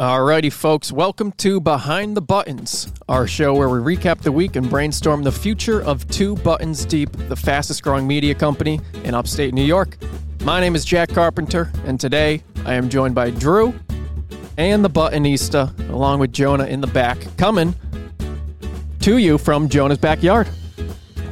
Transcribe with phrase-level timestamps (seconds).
[0.00, 4.70] Alrighty, folks, welcome to Behind the Buttons, our show where we recap the week and
[4.70, 9.62] brainstorm the future of Two Buttons Deep, the fastest growing media company in upstate New
[9.62, 9.98] York.
[10.42, 13.74] My name is Jack Carpenter, and today I am joined by Drew
[14.56, 17.74] and the Buttonista, along with Jonah in the back, coming
[19.00, 20.48] to you from Jonah's backyard.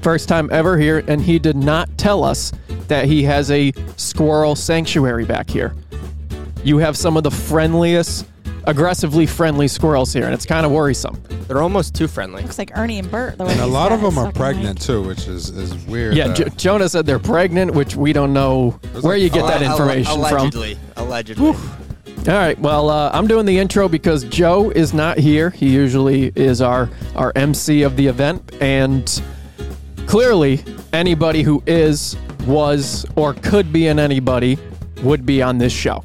[0.03, 2.53] First time ever here, and he did not tell us
[2.89, 5.75] that he has a squirrel sanctuary back here.
[6.65, 8.27] You have some of the friendliest,
[8.69, 11.21] aggressively friendly squirrels here, and it's kind of worrisome.
[11.49, 12.43] They're almost too friendly.
[12.43, 13.39] Looks like Ernie and Bert.
[13.39, 14.87] The way And a lot of them are pregnant Mike.
[14.87, 16.15] too, which is, is weird.
[16.15, 19.47] Yeah, that- J- Jonah said they're pregnant, which we don't know where like- you get
[19.47, 20.21] that Alle- information from.
[20.37, 21.47] allegedly, Allegedly.
[21.49, 22.59] All right.
[22.61, 25.49] Well, uh, I'm doing the intro because Joe is not here.
[25.51, 29.23] He usually is our our MC of the event, and
[30.07, 30.63] clearly,
[30.93, 34.59] anybody who is, was, or could be an anybody
[35.03, 36.03] would be on this show.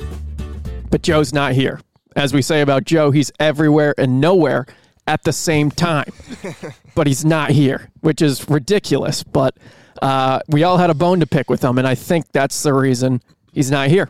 [0.90, 1.82] But Joe's not here.
[2.16, 4.66] As we say about Joe, he's everywhere and nowhere
[5.08, 6.12] at the same time.
[6.96, 9.24] but he's not here, which is ridiculous.
[9.24, 9.58] But
[10.02, 12.74] uh, we all had a bone to pick with him, and I think that's the
[12.74, 14.10] reason he's not here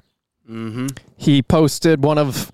[1.17, 2.51] he posted one of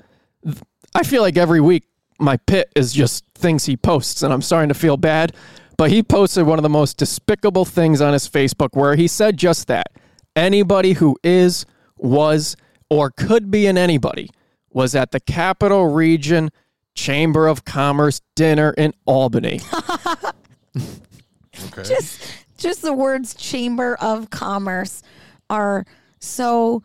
[0.93, 1.85] I feel like every week
[2.19, 5.35] my pit is just things he posts and I'm starting to feel bad
[5.77, 9.37] but he posted one of the most despicable things on his Facebook where he said
[9.37, 9.87] just that
[10.35, 11.65] anybody who is
[11.97, 12.55] was
[12.89, 14.29] or could be an anybody
[14.71, 16.49] was at the Capital Region
[16.95, 19.61] Chamber of Commerce dinner in Albany.
[20.77, 21.83] okay.
[21.83, 22.21] Just,
[22.57, 25.01] just the words "Chamber of Commerce"
[25.49, 25.85] are
[26.19, 26.83] so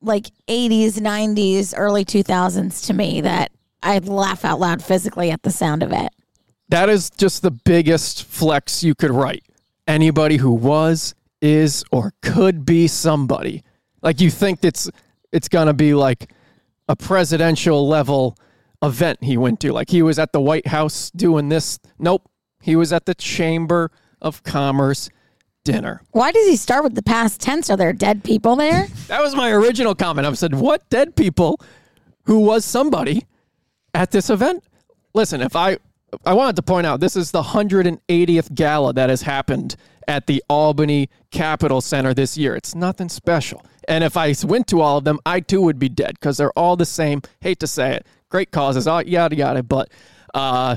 [0.00, 3.50] like 80s, 90s, early 2000s to me that
[3.82, 6.12] I'd laugh out loud physically at the sound of it.
[6.68, 9.44] That is just the biggest flex you could write.
[9.86, 13.62] Anybody who was, is, or could be somebody.
[14.02, 14.90] Like you think it's
[15.32, 16.30] it's gonna be like
[16.88, 18.36] a presidential level
[18.82, 19.72] event he went to.
[19.72, 21.78] Like he was at the White House doing this.
[21.98, 22.28] Nope.
[22.62, 23.90] He was at the Chamber
[24.20, 25.10] of Commerce
[25.64, 26.02] dinner.
[26.12, 27.70] Why does he start with the past tense?
[27.70, 28.86] Are there dead people there?
[29.08, 30.26] That was my original comment.
[30.26, 31.60] I said, "What dead people
[32.24, 33.26] who was somebody
[33.92, 34.64] at this event?"
[35.12, 35.76] Listen, if I
[36.24, 39.76] I wanted to point out this is the 180th gala that has happened
[40.08, 42.54] at the Albany Capital Center this year.
[42.56, 43.64] It's nothing special.
[43.88, 46.56] And if I went to all of them, I too would be dead because they're
[46.58, 47.22] all the same.
[47.40, 48.06] Hate to say it.
[48.28, 49.90] Great causes, all yada yada, but
[50.32, 50.76] uh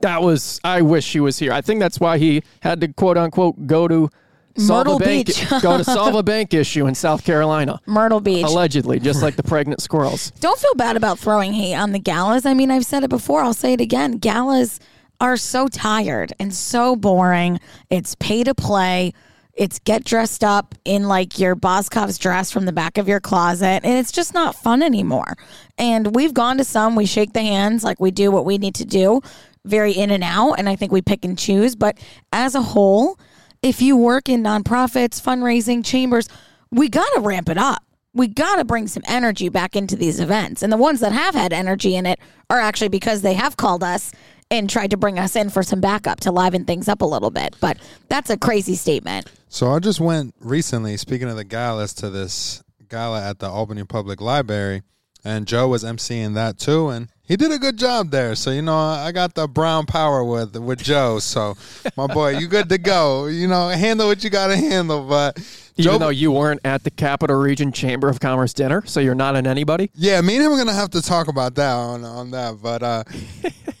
[0.00, 1.52] that was I wish he was here.
[1.52, 4.10] I think that's why he had to quote unquote go to
[4.58, 5.48] solve Myrtle a bank Beach.
[5.62, 7.80] go to solve a bank issue in South Carolina.
[7.86, 8.44] Myrtle Beach.
[8.44, 10.30] Allegedly, just like the pregnant squirrels.
[10.40, 12.44] Don't feel bad about throwing hate on the galas.
[12.44, 13.40] I mean, I've said it before.
[13.42, 14.18] I'll say it again.
[14.18, 14.78] Galas
[15.24, 17.58] are so tired and so boring.
[17.88, 19.14] It's pay to play.
[19.54, 23.80] It's get dressed up in like your Boscov's dress from the back of your closet.
[23.84, 25.38] And it's just not fun anymore.
[25.78, 28.74] And we've gone to some, we shake the hands, like we do what we need
[28.74, 29.22] to do,
[29.64, 30.58] very in and out.
[30.58, 31.74] And I think we pick and choose.
[31.74, 31.96] But
[32.30, 33.18] as a whole,
[33.62, 36.28] if you work in nonprofits, fundraising, chambers,
[36.70, 37.82] we got to ramp it up
[38.14, 40.62] we got to bring some energy back into these events.
[40.62, 43.82] And the ones that have had energy in it are actually because they have called
[43.82, 44.12] us
[44.50, 47.30] and tried to bring us in for some backup to liven things up a little
[47.30, 47.56] bit.
[47.60, 47.78] But
[48.08, 49.30] that's a crazy statement.
[49.48, 53.84] So I just went recently, speaking of the galas, to this gala at the Albany
[53.84, 54.82] Public Library,
[55.24, 58.34] and Joe was emceeing that too, and he did a good job there.
[58.34, 61.18] So you know, I got the brown power with with Joe.
[61.18, 61.56] So
[61.96, 63.26] my boy, you good to go.
[63.26, 65.06] You know, handle what you got to handle.
[65.08, 65.38] But
[65.76, 69.16] Even Joe, though you weren't at the Capital Region Chamber of Commerce dinner, so you're
[69.16, 69.90] not an anybody.
[69.94, 72.62] Yeah, me and him are gonna have to talk about that on on that.
[72.62, 73.04] But uh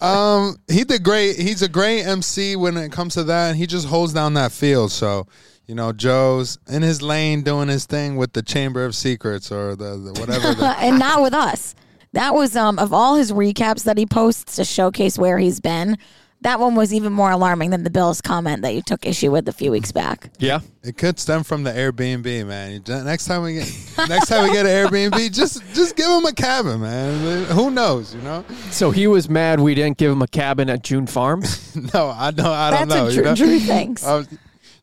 [0.04, 1.36] um he did great.
[1.36, 4.50] He's a great MC when it comes to that and he just holds down that
[4.50, 4.90] field.
[4.90, 5.28] So,
[5.68, 9.76] you know, Joe's in his lane doing his thing with the Chamber of Secrets or
[9.76, 11.76] the, the whatever the, and not with us.
[12.12, 15.96] That was um of all his recaps that he posts to showcase where he's been.
[16.44, 19.48] That one was even more alarming than the Bills comment that you took issue with
[19.48, 20.30] a few weeks back.
[20.38, 20.60] Yeah.
[20.82, 22.82] it could stem from the Airbnb, man.
[23.04, 23.72] Next time we get
[24.08, 27.44] next time we get an Airbnb, just just give him a cabin, man.
[27.46, 28.44] Who knows, you know?
[28.70, 31.60] So he was mad we didn't give him a cabin at June Farms.
[31.94, 33.06] No, I don't I don't That's know.
[33.06, 33.34] a you Drew, know?
[33.34, 34.04] Drew thinks.
[34.06, 34.22] Uh,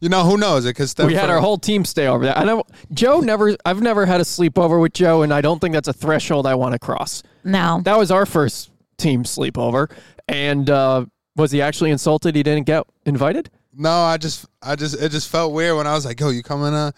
[0.02, 0.66] you know who knows?
[0.66, 2.36] It because we had from- our whole team stay over there.
[2.38, 3.56] I know Joe never.
[3.66, 6.56] I've never had a sleepover with Joe, and I don't think that's a threshold I
[6.56, 7.22] want to cross.
[7.44, 7.82] no.
[7.86, 9.92] That was our first team sleepover,
[10.28, 11.06] and uh,
[11.36, 13.50] was he actually insulted he didn't get invited?
[13.74, 16.44] No, I just, I just, it just felt weird when I was like, "Yo, you
[16.44, 16.74] coming?
[16.74, 16.92] Uh,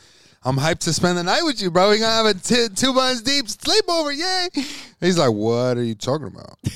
[0.43, 1.91] I'm hyped to spend the night with you, bro.
[1.91, 4.63] We gonna have a t- two buns deep sleepover, yay!"
[4.99, 6.57] He's like, "What are you talking about?"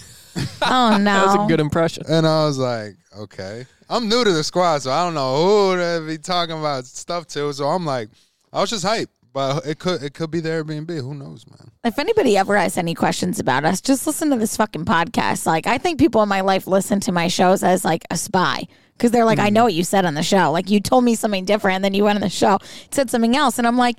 [0.61, 1.03] Oh no.
[1.03, 2.03] That was a good impression.
[2.07, 5.77] And I was like, "Okay." I'm new to the squad, so I don't know who
[5.77, 7.53] to be talking about stuff to.
[7.53, 8.09] So I'm like,
[8.51, 9.07] I was just hyped.
[9.37, 10.89] But it could it could be the Airbnb.
[10.89, 11.69] Who knows, man?
[11.83, 15.45] If anybody ever has any questions about us, just listen to this fucking podcast.
[15.45, 18.65] Like, I think people in my life listen to my shows as like a spy
[18.93, 20.51] because they're like, I know what you said on the show.
[20.51, 22.57] Like, you told me something different, and then you went on the show,
[22.89, 23.97] said something else, and I'm like,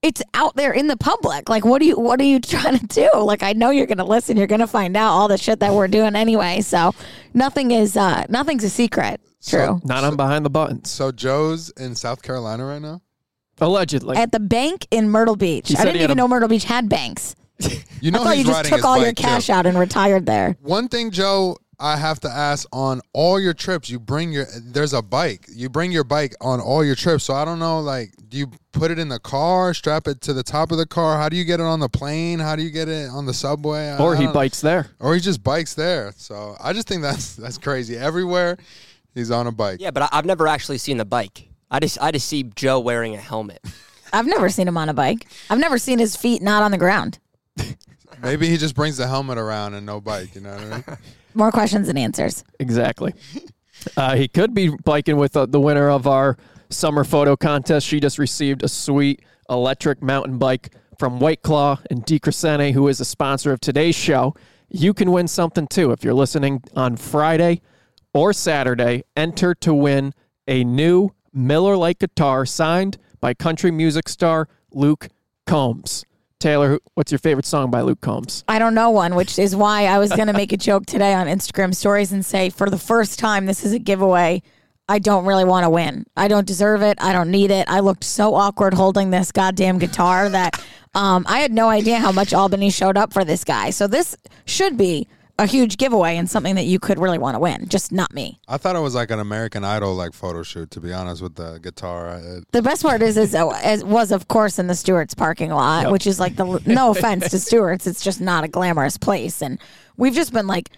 [0.00, 1.50] it's out there in the public.
[1.50, 3.10] Like, what are you what are you trying to do?
[3.14, 4.38] Like, I know you're gonna listen.
[4.38, 6.62] You're gonna find out all the shit that we're doing anyway.
[6.62, 6.94] So,
[7.34, 9.20] nothing is uh nothing's a secret.
[9.46, 9.82] True.
[9.84, 10.90] Not on behind the buttons.
[10.90, 13.02] So Joe's in South Carolina right now.
[13.62, 14.16] Allegedly.
[14.16, 15.68] At the bank in Myrtle Beach.
[15.68, 17.34] He I said didn't had even a- know Myrtle Beach had banks.
[18.02, 19.22] You know I thought he's you just riding took his all your bike, too.
[19.22, 20.56] cash out and retired there.
[20.60, 24.92] One thing, Joe, I have to ask on all your trips, you bring your there's
[24.92, 25.46] a bike.
[25.54, 27.22] You bring your bike on all your trips.
[27.22, 30.32] So I don't know, like, do you put it in the car, strap it to
[30.32, 31.16] the top of the car?
[31.16, 32.40] How do you get it on the plane?
[32.40, 33.90] How do you get it on the subway?
[33.90, 34.88] I- or I he don't- bikes there.
[34.98, 36.12] or he just bikes there.
[36.16, 37.96] So I just think that's that's crazy.
[37.96, 38.56] Everywhere
[39.14, 39.80] he's on a bike.
[39.80, 41.48] Yeah, but I, I've never actually seen the bike.
[41.72, 43.60] I just I just see Joe wearing a helmet.
[44.12, 45.26] I've never seen him on a bike.
[45.48, 47.18] I've never seen his feet not on the ground.
[48.22, 50.34] Maybe he just brings the helmet around and no bike.
[50.34, 50.84] You know what I mean?
[51.34, 52.44] More questions than answers.
[52.60, 53.14] Exactly.
[53.96, 56.36] Uh, he could be biking with uh, the winner of our
[56.68, 57.86] summer photo contest.
[57.86, 63.00] She just received a sweet electric mountain bike from White Claw and DeCrescente, who is
[63.00, 64.34] a sponsor of today's show.
[64.68, 67.62] You can win something too if you're listening on Friday
[68.12, 69.04] or Saturday.
[69.16, 70.12] Enter to win
[70.46, 75.08] a new Miller Lite guitar signed by country music star Luke
[75.46, 76.04] Combs.
[76.38, 78.42] Taylor, what's your favorite song by Luke Combs?
[78.48, 81.14] I don't know one, which is why I was going to make a joke today
[81.14, 84.42] on Instagram stories and say, for the first time, this is a giveaway.
[84.88, 86.04] I don't really want to win.
[86.16, 86.98] I don't deserve it.
[87.00, 87.68] I don't need it.
[87.68, 90.60] I looked so awkward holding this goddamn guitar that
[90.94, 93.70] um, I had no idea how much Albany showed up for this guy.
[93.70, 95.06] So this should be
[95.38, 98.38] a huge giveaway and something that you could really want to win, just not me.
[98.48, 100.70] I thought it was like an American Idol like photo shoot.
[100.72, 104.12] To be honest, with the guitar, I, The best part is, is oh, it was
[104.12, 107.86] of course in the Stewart's parking lot, which is like the no offense to Stewart's,
[107.86, 109.58] it's just not a glamorous place, and
[109.96, 110.70] we've just been like,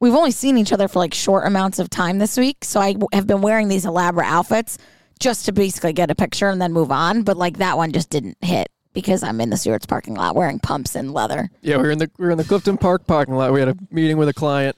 [0.00, 2.96] we've only seen each other for like short amounts of time this week, so I
[3.12, 4.78] have been wearing these elaborate outfits
[5.20, 8.10] just to basically get a picture and then move on, but like that one just
[8.10, 11.50] didn't hit because I'm in the Stewart's parking lot wearing pumps and leather.
[11.62, 13.52] Yeah, we were in the we were in the Clifton Park parking lot.
[13.52, 14.76] We had a meeting with a client,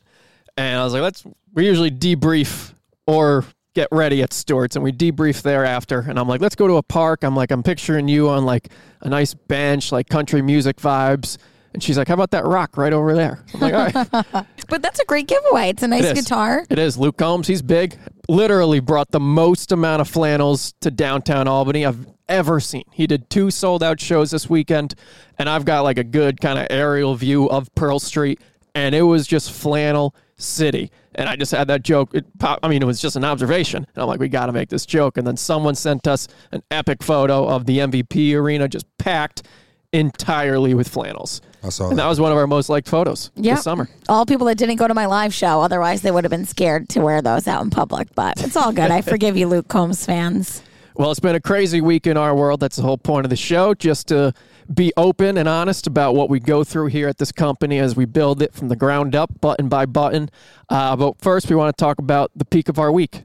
[0.57, 1.25] and I was like, "Let's."
[1.55, 2.73] We usually debrief
[3.07, 3.45] or
[3.75, 6.05] get ready at Stewart's, and we debrief thereafter.
[6.09, 8.71] And I'm like, "Let's go to a park." I'm like, "I'm picturing you on like
[9.03, 11.39] a nice bench, like country music vibes."
[11.73, 14.03] And she's like, "How about that rock right over there?" I'm like, "All
[14.33, 15.69] right." But that's a great giveaway.
[15.69, 16.25] It's a nice It is.
[16.25, 16.65] guitar.
[16.71, 16.97] It is.
[16.97, 17.99] Luke Combs, he's big.
[18.31, 22.85] Literally brought the most amount of flannels to downtown Albany I've ever seen.
[22.93, 24.95] He did two sold out shows this weekend,
[25.39, 28.41] and I've got like a good kind of aerial view of Pearl Street,
[28.75, 30.91] and it was just flannel city.
[31.17, 32.11] And I just had that joke.
[32.15, 33.87] It pop, I mean, it was just an observation.
[33.95, 35.17] And I'm like, we got to make this joke.
[35.17, 39.45] And then someone sent us an epic photo of the MVP arena just packed
[39.93, 41.41] entirely with flannels.
[41.63, 42.03] I saw And that.
[42.03, 43.55] that was one of our most liked photos Yeah.
[43.55, 43.89] this summer.
[44.09, 46.89] All people that didn't go to my live show, otherwise they would have been scared
[46.91, 48.09] to wear those out in public.
[48.17, 48.91] But it's all good.
[48.91, 50.63] I forgive you, Luke Combs fans.
[50.97, 52.61] Well, it's been a crazy week in our world.
[52.61, 54.33] That's the whole point of the show, just to
[54.73, 58.05] be open and honest about what we go through here at this company as we
[58.05, 60.31] build it from the ground up, button by button.
[60.69, 63.25] Uh, but first, we want to talk about the peak of our week,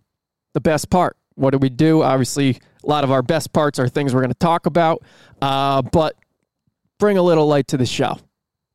[0.56, 1.16] the best part.
[1.36, 2.02] What do we do?
[2.02, 5.04] Obviously, a lot of our best parts are things we're going to talk about,
[5.40, 6.16] uh, but
[6.98, 8.18] bring a little light to the show.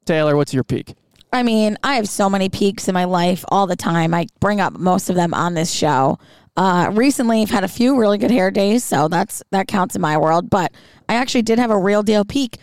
[0.04, 0.94] Taylor, what's your peak?
[1.32, 4.14] I mean, I have so many peaks in my life all the time.
[4.14, 6.20] I bring up most of them on this show.
[6.56, 10.02] Uh, recently, I've had a few really good hair days, so that's that counts in
[10.02, 10.50] my world.
[10.50, 10.72] But
[11.08, 12.58] I actually did have a real deal peak.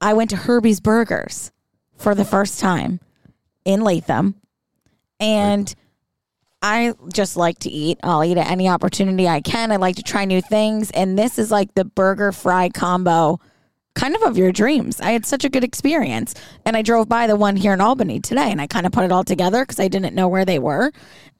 [0.00, 1.52] I went to Herbie's Burgers
[1.96, 3.00] for the first time
[3.64, 4.34] in Latham,
[5.20, 5.72] and
[6.60, 7.98] I just like to eat.
[8.02, 9.70] I'll eat at any opportunity I can.
[9.70, 13.40] I like to try new things, and this is like the burger fry combo
[13.94, 15.00] kind of of your dreams.
[15.00, 16.34] I had such a good experience.
[16.64, 19.04] And I drove by the one here in Albany today and I kind of put
[19.04, 20.92] it all together because I didn't know where they were.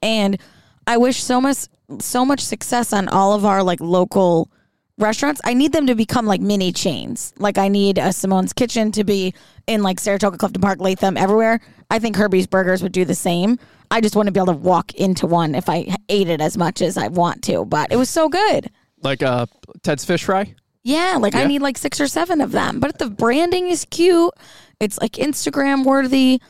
[0.02, 0.38] And
[0.86, 1.68] I wish so much
[2.00, 4.50] so much success on all of our like local
[4.98, 5.40] restaurants.
[5.44, 7.32] I need them to become like mini chains.
[7.38, 9.34] Like I need a Simone's Kitchen to be
[9.66, 11.60] in like Saratoga, Clifton Park, Latham, everywhere.
[11.90, 13.58] I think Herbie's Burgers would do the same.
[13.90, 16.56] I just want to be able to walk into one if I ate it as
[16.56, 17.64] much as I want to.
[17.64, 18.70] But it was so good.
[19.02, 19.46] Like uh,
[19.82, 20.54] Ted's Fish Fry?
[20.84, 22.80] Yeah, like I need like six or seven of them.
[22.80, 24.32] But the branding is cute.
[24.80, 26.40] It's like Instagram worthy,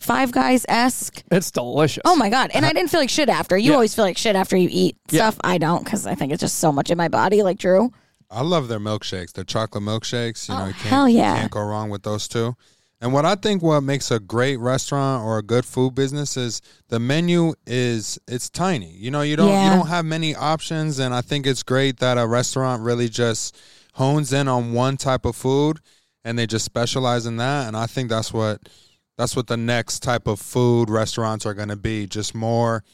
[0.00, 1.22] Five Guys esque.
[1.30, 2.02] It's delicious.
[2.04, 2.50] Oh my god!
[2.54, 2.74] And I uh-huh.
[2.74, 3.56] didn't feel like shit after.
[3.58, 3.74] You Yeah.
[3.74, 5.30] always feel like shit after you eat Yeah.
[5.30, 5.40] stuff.
[5.42, 7.42] I don't because I think it's just so much in my body.
[7.42, 7.92] Like Drew.
[8.30, 10.48] I love their milkshakes, their chocolate milkshakes.
[10.48, 11.34] You oh, know, Oh, you can't, hell yeah.
[11.34, 12.54] you can't go wrong with those two.
[13.00, 16.60] And what I think what makes a great restaurant or a good food business is
[16.88, 18.90] the menu is it's tiny.
[18.90, 19.64] You know, you don't Yeah.
[19.70, 23.56] you don't have many options and I think it's great that a restaurant really just
[23.94, 25.78] hones in on one type of food
[26.24, 27.68] and they just specialize in that.
[27.68, 28.68] And I think that's what
[29.18, 32.06] that's what the next type of food restaurants are going to be.
[32.06, 32.84] Just more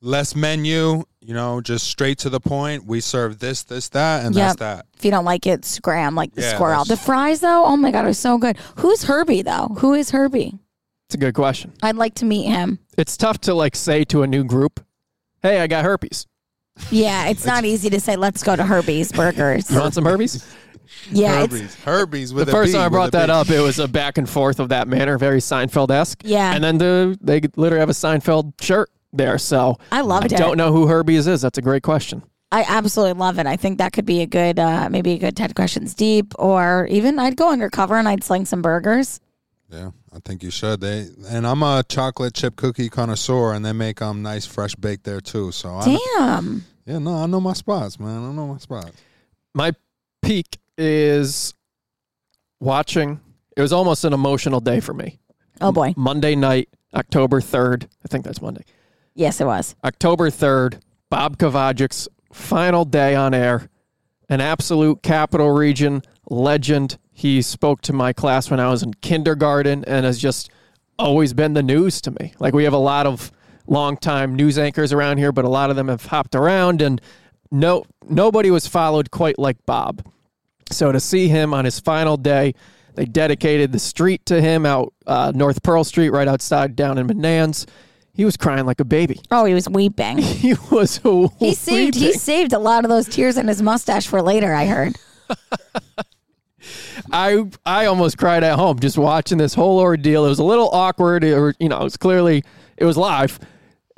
[0.00, 2.86] less menu, you know, just straight to the point.
[2.86, 4.44] We serve this, this, that, and Yep.
[4.46, 4.86] that's that.
[4.96, 6.84] If you don't like it, scram like the Yeah, squirrel.
[6.84, 8.56] The fries though, oh my god, it was so good.
[8.76, 9.68] Who's Herbie though?
[9.80, 10.58] Who is Herbie?
[11.06, 11.72] It's a good question.
[11.82, 12.78] I'd like to meet him.
[12.96, 14.80] It's tough to like say to a new group,
[15.42, 16.26] "Hey, I got herpes.
[16.90, 19.70] Yeah, it's not easy to say let's go to Herbie's Burgers.
[19.70, 20.42] You want some herpes?"
[21.10, 23.32] Yeah, it's Herbies, Herbies with the a first B, time I brought that B.
[23.32, 26.22] up, it was a back and forth of that manner, very Seinfeld esque.
[26.24, 26.54] Yeah.
[26.54, 29.38] And then the, they literally have a Seinfeld shirt there.
[29.38, 30.32] So I loved it.
[30.32, 30.38] I it.
[30.38, 31.42] don't know who Herbie's is.
[31.42, 32.22] That's a great question.
[32.50, 33.46] I absolutely love it.
[33.46, 36.86] I think that could be a good, uh, maybe a good 10 questions deep, or
[36.90, 39.20] even I'd go undercover and I'd sling some burgers.
[39.70, 40.82] Yeah, I think you should.
[40.82, 45.04] They and I'm a chocolate chip cookie connoisseur, and they make them nice, fresh baked
[45.04, 45.50] there too.
[45.50, 46.66] So I, Damn.
[46.84, 48.22] yeah, no, I know my spots, man.
[48.22, 48.92] I know my spots.
[49.54, 49.72] My
[50.20, 51.54] peak is
[52.60, 53.20] watching.
[53.56, 55.18] It was almost an emotional day for me.
[55.60, 55.94] Oh boy.
[55.96, 57.84] Monday night, October 3rd.
[58.04, 58.64] I think that's Monday.
[59.14, 59.74] Yes, it was.
[59.84, 63.68] October 3rd, Bob Kovachick's final day on air.
[64.28, 66.98] An absolute capital region legend.
[67.12, 70.50] He spoke to my class when I was in kindergarten and has just
[70.98, 72.32] always been the news to me.
[72.38, 73.30] Like we have a lot of
[73.66, 77.00] longtime news anchors around here, but a lot of them have hopped around and
[77.50, 80.02] no nobody was followed quite like Bob.
[80.70, 82.54] So to see him on his final day,
[82.94, 87.06] they dedicated the street to him out uh, North Pearl Street, right outside down in
[87.06, 87.66] Menands.
[88.14, 89.20] He was crying like a baby.
[89.30, 90.18] Oh, he was weeping.
[90.42, 91.00] He was.
[91.38, 94.66] He saved he saved a lot of those tears in his mustache for later, I
[94.66, 94.96] heard.
[97.10, 100.26] I I almost cried at home just watching this whole ordeal.
[100.26, 101.24] It was a little awkward.
[101.24, 102.44] It you know, it was clearly
[102.76, 103.38] it was live.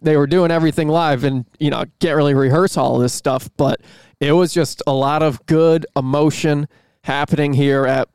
[0.05, 3.49] They were doing everything live, and you know, can't really rehearse all of this stuff.
[3.57, 3.81] But
[4.21, 6.69] it was just a lot of good emotion
[7.03, 8.09] happening here at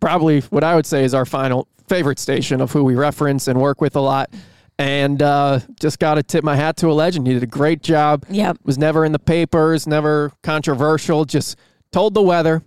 [0.00, 3.60] probably what I would say is our final favorite station of who we reference and
[3.60, 4.30] work with a lot.
[4.78, 7.26] And uh, just got to tip my hat to a legend.
[7.26, 8.24] He did a great job.
[8.30, 11.24] yeah Was never in the papers, never controversial.
[11.24, 11.56] Just
[11.92, 12.62] told the weather,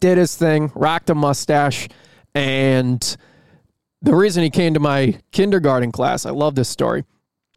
[0.00, 1.88] did his thing, rocked a mustache,
[2.34, 3.16] and
[4.00, 7.04] the reason he came to my kindergarten class, I love this story.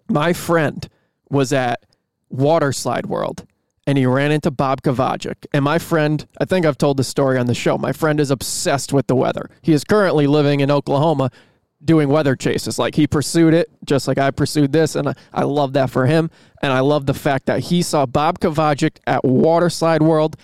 [0.10, 0.88] My friend
[1.30, 1.86] was at
[2.30, 3.46] Water Slide World
[3.86, 5.46] and he ran into Bob Kovachick.
[5.54, 7.78] And my friend, I think I've told this story on the show.
[7.78, 9.50] My friend is obsessed with the weather.
[9.62, 11.32] He is currently living in Oklahoma
[11.84, 12.78] doing weather chases.
[12.78, 14.96] Like he pursued it just like I pursued this.
[14.96, 16.30] And I, I love that for him.
[16.62, 20.36] And I love the fact that he saw Bob Kovachick at Water Slide World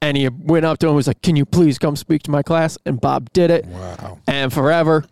[0.00, 2.30] and he went up to him and was like, Can you please come speak to
[2.30, 2.76] my class?
[2.84, 3.64] And Bob did it.
[3.66, 4.18] Wow.
[4.28, 5.04] And forever,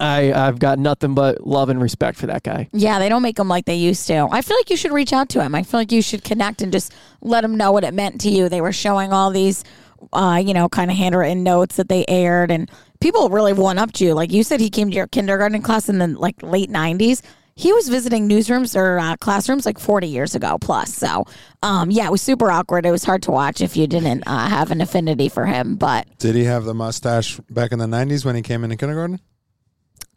[0.00, 2.68] I, I've got nothing but love and respect for that guy.
[2.72, 4.28] Yeah, they don't make them like they used to.
[4.30, 5.54] I feel like you should reach out to him.
[5.54, 8.30] I feel like you should connect and just let him know what it meant to
[8.30, 8.48] you.
[8.48, 9.64] They were showing all these,
[10.12, 12.70] uh, you know, kind of handwritten notes that they aired, and
[13.00, 14.14] people really went up to you.
[14.14, 17.22] Like you said, he came to your kindergarten class in the like late '90s.
[17.56, 20.92] He was visiting newsrooms or uh, classrooms like 40 years ago plus.
[20.92, 21.24] So,
[21.62, 22.84] um, yeah, it was super awkward.
[22.84, 25.76] It was hard to watch if you didn't uh, have an affinity for him.
[25.76, 29.20] But Did he have the mustache back in the '90s when he came into kindergarten?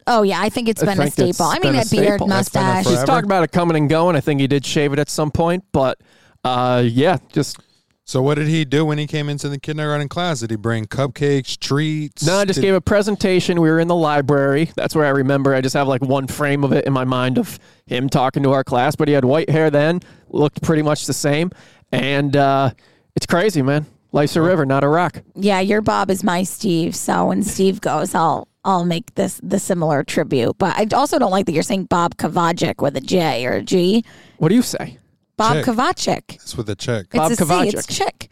[0.08, 1.46] Oh yeah, I think it's I been a think it's staple.
[1.50, 2.26] I mean, a a beard, staple.
[2.26, 2.86] That's mustache.
[2.86, 4.16] He's talked about it coming and going.
[4.16, 6.00] I think he did shave it at some point, but
[6.44, 7.58] uh, yeah, just
[8.04, 10.40] So what did he do when he came into the kindergarten class?
[10.40, 12.24] Did he bring cupcakes, treats?
[12.26, 13.60] no, I just Did- gave a presentation.
[13.60, 14.70] We were in the library.
[14.76, 15.54] That's where I remember.
[15.54, 18.52] I just have like one frame of it in my mind of him talking to
[18.52, 20.00] our class, but he had white hair then,
[20.30, 21.50] looked pretty much the same,
[21.92, 22.70] and uh,
[23.14, 23.84] it's crazy, man.
[24.12, 25.22] Life's a river, not a rock.
[25.34, 26.96] Yeah, your Bob is my Steve.
[26.96, 30.56] So when Steve goes, I'll I'll make this the similar tribute.
[30.58, 33.62] But I also don't like that you're saying Bob Kovachick with a J or a
[33.62, 34.04] G.
[34.38, 34.98] What do you say?
[35.36, 35.64] Bob Chick.
[35.66, 36.34] Kovachick.
[36.36, 37.06] It's with a check.
[37.06, 37.44] It's Bob a C.
[37.44, 37.74] Kovachick.
[37.74, 38.30] It's chick.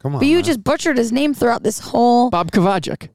[0.00, 0.20] Come on.
[0.20, 0.44] But you man.
[0.44, 2.30] just butchered his name throughout this whole.
[2.30, 3.08] Bob Kovachick.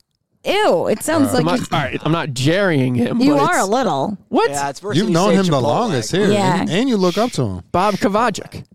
[0.44, 0.88] Ew!
[0.88, 3.20] It uh, sounds I'm like not, all right, I'm not jerrying him.
[3.20, 4.18] you, you but are a it's- little.
[4.30, 4.50] What?
[4.50, 5.62] Yeah, it's worse You've when you known say him the Chipotle.
[5.62, 6.62] longest here, Yeah.
[6.62, 7.62] and, and you look up to him.
[7.72, 8.66] Bob Kovachick.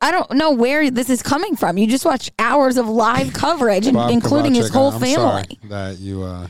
[0.00, 1.78] I don't know where this is coming from.
[1.78, 5.14] You just watch hours of live coverage, Bob including his whole I'm family.
[5.14, 6.46] sorry that you uh,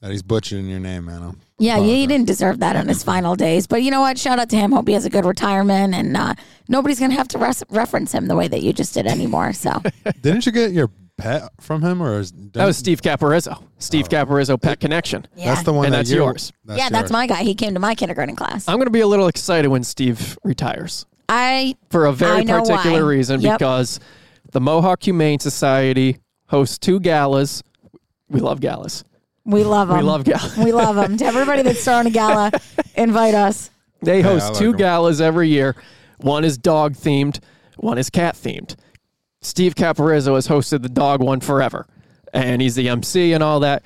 [0.00, 1.22] that he's butchering your name, man.
[1.22, 3.66] I'm- Yeah, he didn't deserve that on his final days.
[3.66, 4.16] But you know what?
[4.16, 4.70] Shout out to him.
[4.72, 6.34] Hope he has a good retirement, and uh,
[6.68, 9.52] nobody's gonna have to res- reference him the way that you just did anymore.
[9.52, 9.82] So
[10.22, 13.60] Didn't you get your pet from him, or is That was Steve Caporizzo.
[13.78, 15.26] Steve Caporizzo Pet Connection.
[15.34, 16.52] yeah, That's the one And that that's you- yours.
[16.64, 17.42] yeah, that's my guy.
[17.42, 18.68] He came to my kindergarten class.
[18.68, 23.02] I'm going to be a little excited when Steve retires I for a very particular
[23.04, 23.08] why.
[23.10, 23.58] reason Yep.
[23.58, 24.00] because
[24.52, 27.62] the Mohawk Humane Society hosts two galas.
[28.30, 29.04] We love galas.
[29.44, 29.98] we love them.
[29.98, 30.56] We love galas.
[30.56, 31.16] we love him.
[31.18, 32.50] To everybody that's throwing a gala,
[32.96, 33.70] invite us.
[34.02, 34.76] They I host like two 'em.
[34.76, 35.74] galas every year.
[36.18, 37.40] One is dog themed,
[37.76, 38.74] one is cat themed.
[39.40, 41.86] Steve Caporizzo has hosted the dog one forever,
[42.32, 43.84] and he's the MC and all that.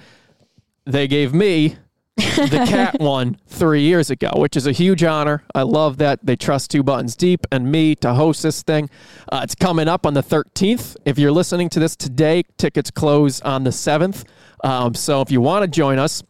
[0.87, 1.77] They gave me
[2.23, 5.45] the cat one three years ago, which is a huge honor.
[5.55, 8.89] I love that they trust Two Buttons Deep and me to host this thing.
[9.31, 10.97] Uh, it's coming up on the 13th.
[11.05, 14.25] If you're listening to this today, tickets close on the 7th.
[14.65, 16.23] Um, so if you want to join us,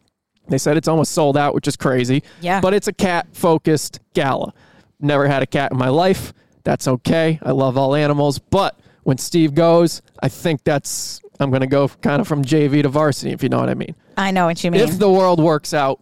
[0.48, 2.22] they said it's almost sold out, which is crazy.
[2.40, 2.60] Yeah.
[2.60, 4.52] But it's a cat focused gala.
[5.00, 6.32] Never had a cat in my life.
[6.64, 7.38] That's okay.
[7.42, 8.38] I love all animals.
[8.38, 12.82] But when Steve goes, I think that's, I'm going to go kind of from JV
[12.82, 13.94] to varsity, if you know what I mean.
[14.16, 14.80] I know what you mean.
[14.80, 16.00] If the world works out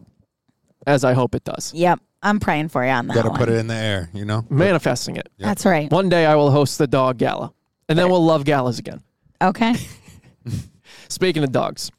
[0.86, 1.98] as I hope it does, yep.
[2.22, 3.38] I'm praying for you on that Got to one.
[3.38, 4.44] put it in the air, you know?
[4.50, 5.28] manifesting it.
[5.38, 5.90] That's right.
[5.90, 7.52] One day I will host the dog gala,
[7.88, 9.02] and then we'll love galas again.
[9.40, 9.74] Okay.
[11.08, 11.90] Speaking of dogs,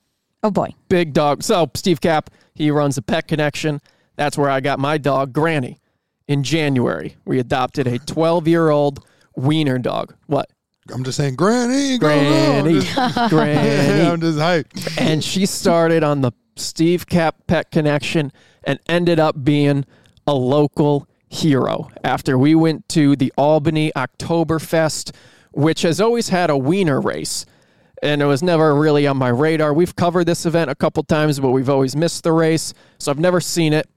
[0.44, 0.74] Oh boy.
[0.90, 1.44] big dog.
[1.44, 3.82] So Steve Cap, he runs the Pet Connection.
[4.16, 5.80] That's where I got my dog Granny.
[6.28, 9.06] In January, we adopted a 12 year old
[9.36, 10.16] wiener dog.
[10.28, 10.50] What?
[10.94, 11.98] I'm just saying, Granny.
[11.98, 14.02] Granny, Just- Granny.
[14.08, 14.98] I'm just hyped.
[15.00, 18.32] and she started on the Steve Cap Pet Connection
[18.64, 19.86] and ended up being
[20.28, 25.14] a local hero after we went to the Albany Oktoberfest,
[25.52, 27.46] which has always had a wiener race.
[28.04, 29.74] And it was never really on my radar.
[29.74, 32.74] We've covered this event a couple times, but we've always missed the race.
[32.98, 33.88] So I've never seen it.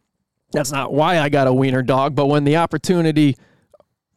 [0.53, 3.37] That's not why I got a wiener dog, but when the opportunity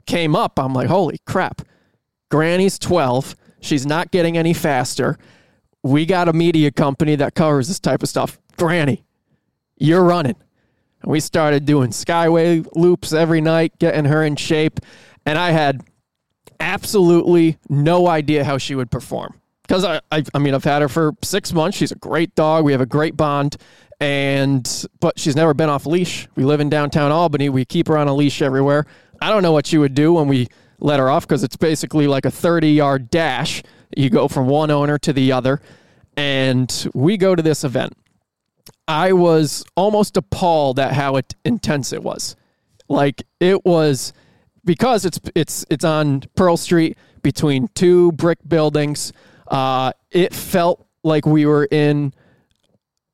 [0.06, 1.62] came up, I'm like, holy crap.
[2.30, 3.36] Granny's 12.
[3.60, 5.18] She's not getting any faster
[5.88, 8.38] we got a media company that covers this type of stuff.
[8.58, 9.06] Granny,
[9.78, 10.36] you're running.
[11.02, 14.80] And we started doing skyway loops every night, getting her in shape.
[15.26, 15.82] And I had
[16.60, 19.40] absolutely no idea how she would perform.
[19.68, 21.78] Because I, I, I mean, I've had her for six months.
[21.78, 22.66] She's a great dog.
[22.66, 23.58] We have a great bond.
[24.00, 26.28] And, but she's never been off leash.
[26.36, 27.50] We live in downtown Albany.
[27.50, 28.86] We keep her on a leash everywhere.
[29.22, 30.48] I don't know what she would do when we
[30.80, 33.64] let her off because it's basically like a 30 yard dash.
[33.96, 35.62] You go from one owner to the other.
[36.16, 37.94] And we go to this event.
[38.88, 42.36] I was almost appalled at how it, intense it was.
[42.90, 44.14] Like it was
[44.64, 49.12] because it's it's it's on Pearl Street between two brick buildings.
[49.48, 52.14] Uh, it felt like we were in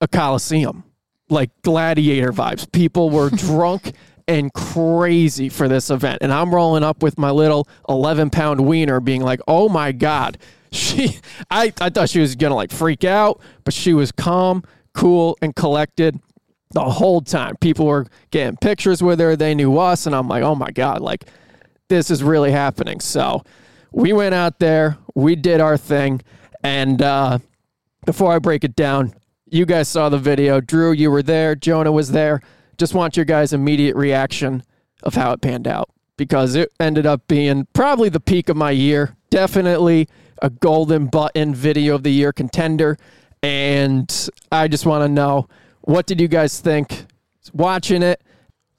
[0.02, 0.84] a coliseum,
[1.30, 2.72] like gladiator vibes.
[2.72, 3.94] People were drunk
[4.28, 9.00] and crazy for this event, and I'm rolling up with my little 11 pound wiener,
[9.00, 10.38] being like, "Oh my god."
[10.74, 11.20] She,
[11.52, 14.64] I, I thought she was gonna like freak out, but she was calm,
[14.96, 16.20] cool, and collected
[16.72, 17.58] the whole time.
[17.58, 19.36] People were getting pictures with her.
[19.36, 21.26] They knew us, and I'm like, oh my god, like
[21.90, 23.02] this is really happening.
[23.02, 23.44] So
[23.92, 26.22] we went out there, we did our thing,
[26.64, 27.38] and uh,
[28.06, 29.14] before I break it down,
[29.54, 30.60] you guys saw the video.
[30.60, 31.54] Drew, you were there.
[31.56, 32.42] Jonah was there.
[32.78, 34.64] Just want your guys' immediate reaction
[35.04, 38.72] of how it panned out because it ended up being probably the peak of my
[38.72, 39.16] year.
[39.30, 40.08] Definitely
[40.42, 42.98] a golden button video of the year contender.
[43.42, 45.48] And I just want to know
[45.82, 47.06] what did you guys think
[47.54, 48.22] watching it?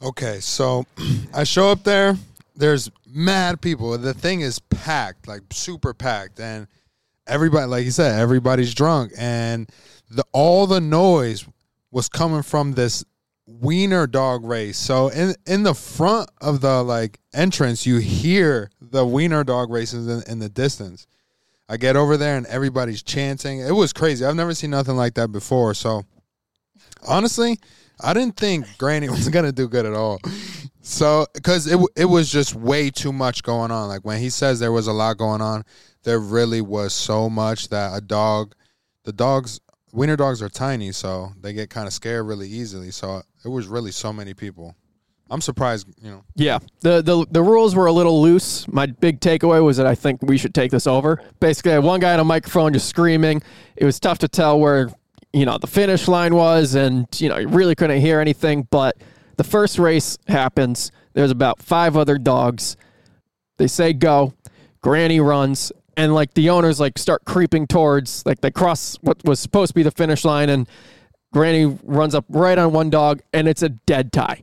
[0.02, 0.84] Okay, so
[1.34, 2.16] I show up there.
[2.56, 3.96] There's mad people.
[3.98, 6.66] The thing is packed, like super packed, and
[7.26, 9.68] everybody, like you said, everybody's drunk, and
[10.10, 11.46] the all the noise
[11.90, 13.04] was coming from this
[13.46, 14.78] wiener dog race.
[14.78, 20.06] So in in the front of the like entrance, you hear the wiener dog races
[20.08, 21.06] in, in the distance.
[21.68, 23.60] I get over there and everybody's chanting.
[23.60, 24.24] It was crazy.
[24.24, 25.74] I've never seen nothing like that before.
[25.74, 26.04] So
[27.06, 27.58] honestly,
[28.00, 30.20] I didn't think Granny was gonna do good at all.
[30.86, 33.88] So, because it it was just way too much going on.
[33.88, 35.64] Like when he says there was a lot going on,
[36.02, 38.54] there really was so much that a dog,
[39.04, 39.60] the dogs,
[39.92, 42.90] wiener dogs are tiny, so they get kind of scared really easily.
[42.90, 44.74] So it was really so many people.
[45.30, 46.24] I'm surprised, you know.
[46.34, 48.68] Yeah, the, the the rules were a little loose.
[48.68, 51.20] My big takeaway was that I think we should take this over.
[51.40, 53.42] Basically, I had one guy on a microphone just screaming.
[53.76, 54.90] It was tough to tell where
[55.32, 58.68] you know the finish line was, and you know you really couldn't hear anything.
[58.70, 58.96] But
[59.36, 60.92] the first race happens.
[61.14, 62.76] There's about five other dogs.
[63.56, 64.34] They say go.
[64.82, 69.40] Granny runs, and like the owners like start creeping towards like they cross what was
[69.40, 70.68] supposed to be the finish line, and
[71.34, 74.40] Granny runs up right on one dog, and it's a dead tie.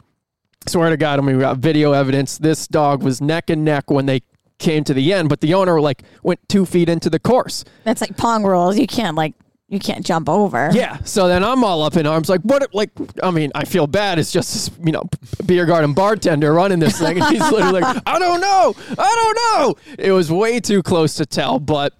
[0.68, 2.38] Swear to God, I mean, we got video evidence.
[2.38, 4.22] This dog was neck and neck when they
[4.60, 7.64] came to the end, but the owner like went two feet into the course.
[7.86, 8.78] That's like Pong rules.
[8.78, 9.34] You can't like
[9.70, 10.70] you can't jump over.
[10.74, 10.98] Yeah.
[11.06, 12.76] So then I'm all up in arms, like, what?
[12.76, 12.92] Like,
[13.24, 14.20] I mean, I feel bad.
[14.20, 15.04] It's just you know,
[15.46, 19.38] beer garden bartender running this thing, and he's literally like, I don't know, I don't
[19.38, 19.96] know.
[19.98, 21.94] It was way too close to tell, but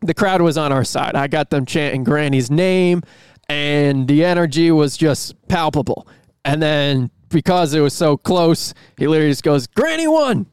[0.00, 1.14] the crowd was on our side.
[1.14, 3.02] I got them chanting Granny's name,
[3.50, 6.06] and the energy was just palpable.
[6.44, 10.46] And then because it was so close, he literally just goes, Granny won.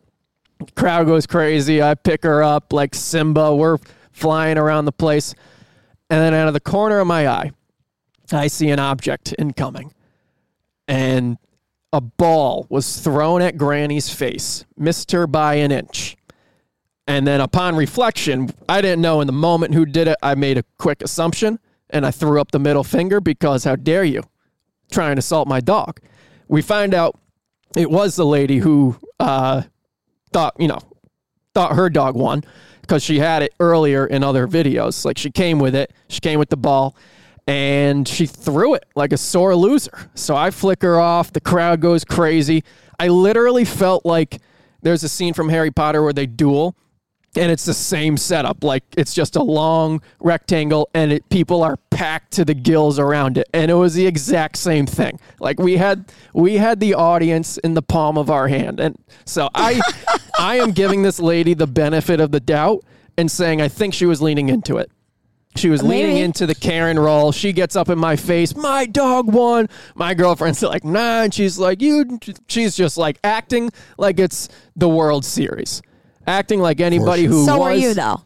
[0.75, 1.79] Crowd goes crazy.
[1.79, 3.53] I pick her up like Simba.
[3.53, 3.77] We're
[4.11, 5.35] flying around the place.
[6.09, 7.51] And then out of the corner of my eye,
[8.31, 9.93] I see an object incoming.
[10.87, 11.37] And
[11.93, 16.17] a ball was thrown at Granny's face, missed her by an inch.
[17.05, 20.17] And then upon reflection, I didn't know in the moment who did it.
[20.23, 24.03] I made a quick assumption and I threw up the middle finger because how dare
[24.03, 24.23] you
[24.91, 25.99] trying to assault my dog.
[26.47, 27.19] We find out
[27.75, 29.63] it was the lady who uh,
[30.31, 30.79] thought, you know,
[31.53, 32.43] thought her dog won
[32.81, 35.03] because she had it earlier in other videos.
[35.05, 36.95] Like she came with it, she came with the ball,
[37.47, 40.09] and she threw it like a sore loser.
[40.15, 41.33] So I flick her off.
[41.33, 42.63] The crowd goes crazy.
[42.99, 44.39] I literally felt like
[44.81, 46.75] there's a scene from Harry Potter where they duel
[47.35, 51.77] and it's the same setup like it's just a long rectangle and it, people are
[51.91, 55.77] packed to the gills around it and it was the exact same thing like we
[55.77, 59.79] had we had the audience in the palm of our hand and so i
[60.39, 62.83] i am giving this lady the benefit of the doubt
[63.17, 64.91] and saying i think she was leaning into it
[65.57, 67.31] she was leaning into the Karen role.
[67.31, 68.55] She gets up in my face.
[68.55, 69.69] My dog won.
[69.95, 71.23] My girlfriend's like, nah.
[71.23, 72.19] And she's like, you.
[72.47, 75.81] She's just like acting like it's the World Series,
[76.27, 77.67] acting like anybody who so was.
[77.67, 78.21] are you though?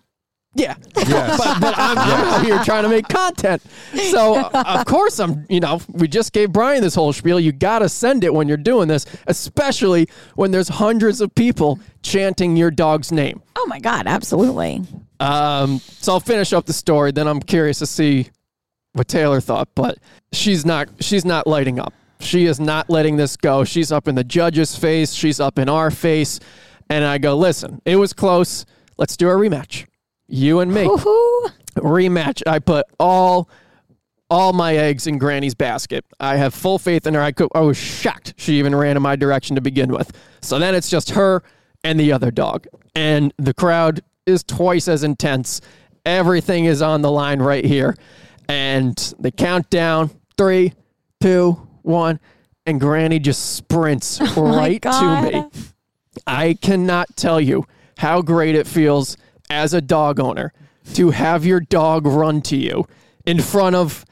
[0.53, 0.75] Yeah.
[0.97, 1.37] Yes.
[1.37, 3.61] but, but I'm, I'm out here trying to make content.
[4.09, 7.39] So, uh, of course, I'm, you know, we just gave Brian this whole spiel.
[7.39, 11.79] You got to send it when you're doing this, especially when there's hundreds of people
[12.03, 13.41] chanting your dog's name.
[13.55, 14.81] Oh my god, absolutely.
[15.19, 17.11] Um, so I'll finish up the story.
[17.11, 18.29] Then I'm curious to see
[18.93, 19.99] what Taylor thought, but
[20.33, 21.93] she's not, she's not lighting up.
[22.19, 23.63] She is not letting this go.
[23.63, 25.13] She's up in the judge's face.
[25.13, 26.39] She's up in our face.
[26.91, 28.65] And I go, listen, it was close.
[28.97, 29.85] Let's do a rematch.
[30.27, 31.51] You and me Woohoo.
[31.77, 32.43] rematch.
[32.45, 33.49] I put all
[34.29, 36.03] all my eggs in Granny's basket.
[36.19, 37.21] I have full faith in her.
[37.21, 40.11] I could I was shocked she even ran in my direction to begin with.
[40.41, 41.43] So then it's just her
[41.81, 42.67] and the other dog.
[42.93, 45.61] And the crowd is twice as intense.
[46.05, 47.95] Everything is on the line right here.
[48.49, 50.73] And they count down three,
[51.21, 52.19] two, one,
[52.65, 55.61] and Granny just sprints oh right to me.
[56.27, 57.65] I cannot tell you
[57.97, 59.17] how great it feels
[59.49, 60.53] as a dog owner
[60.93, 62.85] to have your dog run to you
[63.25, 64.05] in front of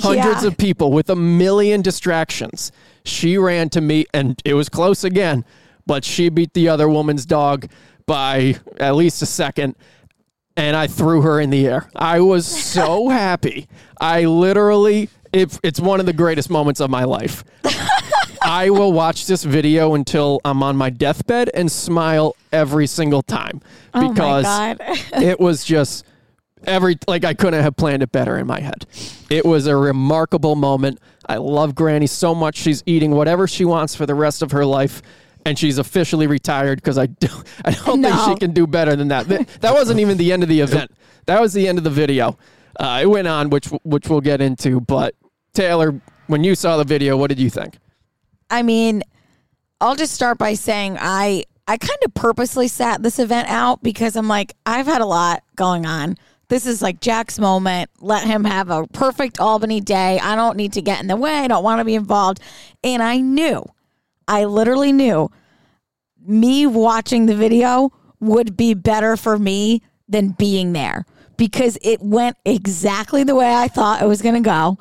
[0.00, 0.48] hundreds Yeah.
[0.48, 2.72] of people with a million distractions.
[3.04, 5.44] She ran to me and it was close again,
[5.86, 7.66] but she beat the other woman's dog
[8.06, 9.76] by at least a second
[10.56, 11.88] and I threw her in the air.
[11.94, 13.68] I was so happy.
[14.00, 17.44] I literally it, it's one of the greatest moments of my life.
[18.42, 23.60] I will watch this video until I'm on my deathbed and smile every single time
[23.94, 24.98] Oh because my god.
[25.22, 26.04] it was just
[26.64, 28.86] every like I couldn't have planned it better in my head.
[29.30, 31.00] It was a remarkable moment.
[31.28, 32.56] I love Granny so much.
[32.56, 35.02] She's eating whatever she wants for the rest of her life.
[35.44, 37.28] And she's officially retired because I, do,
[37.64, 39.28] I don't think she can do better than that.
[39.28, 40.90] That that wasn't even the end of the event.
[41.26, 42.36] That was the end of the video.
[42.78, 44.80] Uh, it went on, which which we'll get into.
[44.80, 45.14] But
[45.54, 47.78] Taylor, when you saw the video, what did you think?
[48.50, 49.02] I mean,
[49.80, 54.16] I'll just start by saying I I kind of purposely sat this event out because
[54.16, 56.16] I'm like I've had a lot going on.
[56.48, 57.90] This is like Jack's moment.
[58.00, 60.18] Let him have a perfect Albany day.
[60.18, 61.32] I don't need to get in the way.
[61.32, 62.40] I don't want to be involved.
[62.82, 63.64] And I knew,
[64.26, 65.30] I literally knew
[66.26, 71.04] me watching the video would be better for me than being there
[71.36, 74.78] because it went exactly the way I thought it was going to go.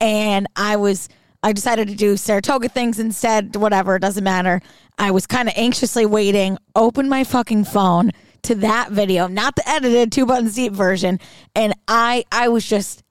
[0.00, 1.08] And I was,
[1.42, 4.60] I decided to do Saratoga things instead, whatever, it doesn't matter.
[4.98, 8.10] I was kind of anxiously waiting, open my fucking phone
[8.42, 11.18] to that video, not the edited two buttons deep version.
[11.54, 13.02] And I, I was just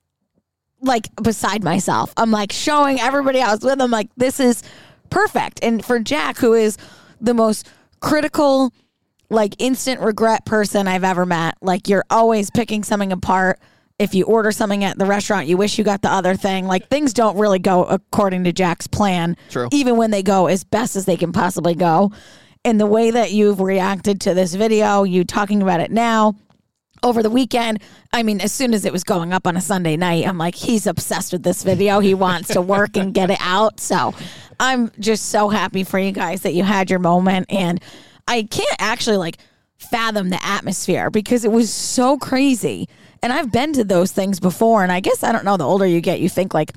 [0.81, 2.13] like beside myself.
[2.17, 3.81] I'm like showing everybody I was with.
[3.81, 4.63] I'm like, this is
[5.09, 5.59] perfect.
[5.63, 6.77] And for Jack, who is
[7.19, 7.67] the most
[7.99, 8.71] critical,
[9.29, 13.59] like instant regret person I've ever met, like you're always picking something apart.
[13.99, 16.65] If you order something at the restaurant, you wish you got the other thing.
[16.65, 19.67] Like things don't really go according to Jack's plan, True.
[19.71, 22.11] even when they go as best as they can possibly go.
[22.63, 26.35] And the way that you've reacted to this video, you talking about it now,
[27.03, 27.81] over the weekend.
[28.11, 30.55] I mean, as soon as it was going up on a Sunday night, I'm like,
[30.55, 31.99] he's obsessed with this video.
[31.99, 33.79] He wants to work and get it out.
[33.79, 34.13] So
[34.59, 37.47] I'm just so happy for you guys that you had your moment.
[37.49, 37.81] And
[38.27, 39.37] I can't actually like
[39.77, 42.89] fathom the atmosphere because it was so crazy.
[43.21, 44.83] And I've been to those things before.
[44.83, 46.71] And I guess, I don't know, the older you get, you think like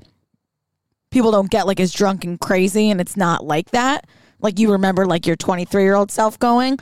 [1.10, 2.90] people don't get like as drunk and crazy.
[2.90, 4.06] And it's not like that.
[4.40, 6.78] Like you remember like your 23 year old self going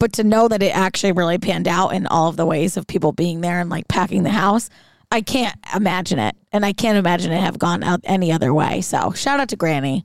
[0.00, 2.86] but to know that it actually really panned out in all of the ways of
[2.86, 4.70] people being there and like packing the house
[5.10, 8.80] i can't imagine it and i can't imagine it have gone out any other way
[8.80, 10.04] so shout out to granny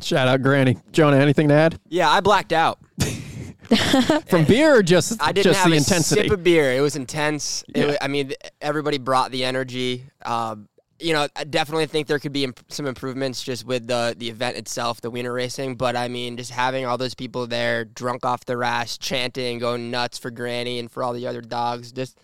[0.00, 0.76] Shout out Granny.
[0.92, 1.80] Jonah, anything to add?
[1.88, 2.78] Yeah, I blacked out.
[4.28, 6.22] From beer or just I didn't just have the a intensity?
[6.22, 6.72] sip of beer.
[6.72, 7.64] It was intense.
[7.68, 7.86] It Yeah.
[7.88, 10.04] wa- I mean, everybody brought the energy.
[10.24, 14.14] Um, you know, I definitely think there could be imp- some improvements just with the
[14.16, 15.74] the event itself, the wiener racing.
[15.76, 19.90] But I mean, just having all those people there, drunk off their ass, chanting, going
[19.90, 22.16] nuts for Granny and for all the other dogs, just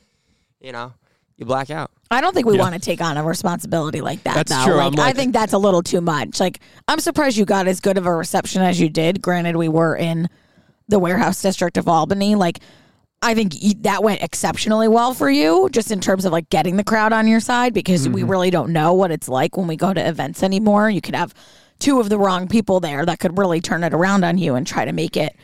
[0.60, 0.94] you know,
[1.36, 1.90] you black out.
[2.10, 2.60] I don't think we Yeah.
[2.62, 4.34] want to take on a responsibility like that.
[4.36, 4.64] That's though.
[4.64, 4.74] true.
[4.76, 6.40] Like, I'm like- I think that's a little too much.
[6.40, 9.20] Like, I'm surprised you got as good of a reception as you did.
[9.20, 10.28] Granted, we were in
[10.92, 12.36] the warehouse district of Albany.
[12.36, 12.60] Like,
[13.20, 16.84] I think that went exceptionally well for you, just in terms of like getting the
[16.84, 18.30] crowd on your side, because we mm-hmm.
[18.30, 20.90] really don't know what it's like when we go to events anymore.
[20.90, 21.34] You could have
[21.78, 24.66] two of the wrong people there that could really turn it around on you and
[24.66, 25.36] try to make it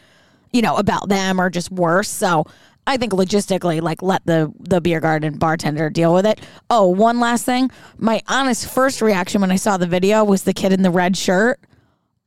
[0.52, 2.08] you know, about them or just worse.
[2.08, 2.46] So
[2.86, 6.40] I think logistically, like let the the beer garden bartender deal with it.
[6.70, 7.70] Oh, one last thing.
[7.98, 11.16] My honest first reaction when I saw the video was the kid in the red
[11.16, 11.60] shirt.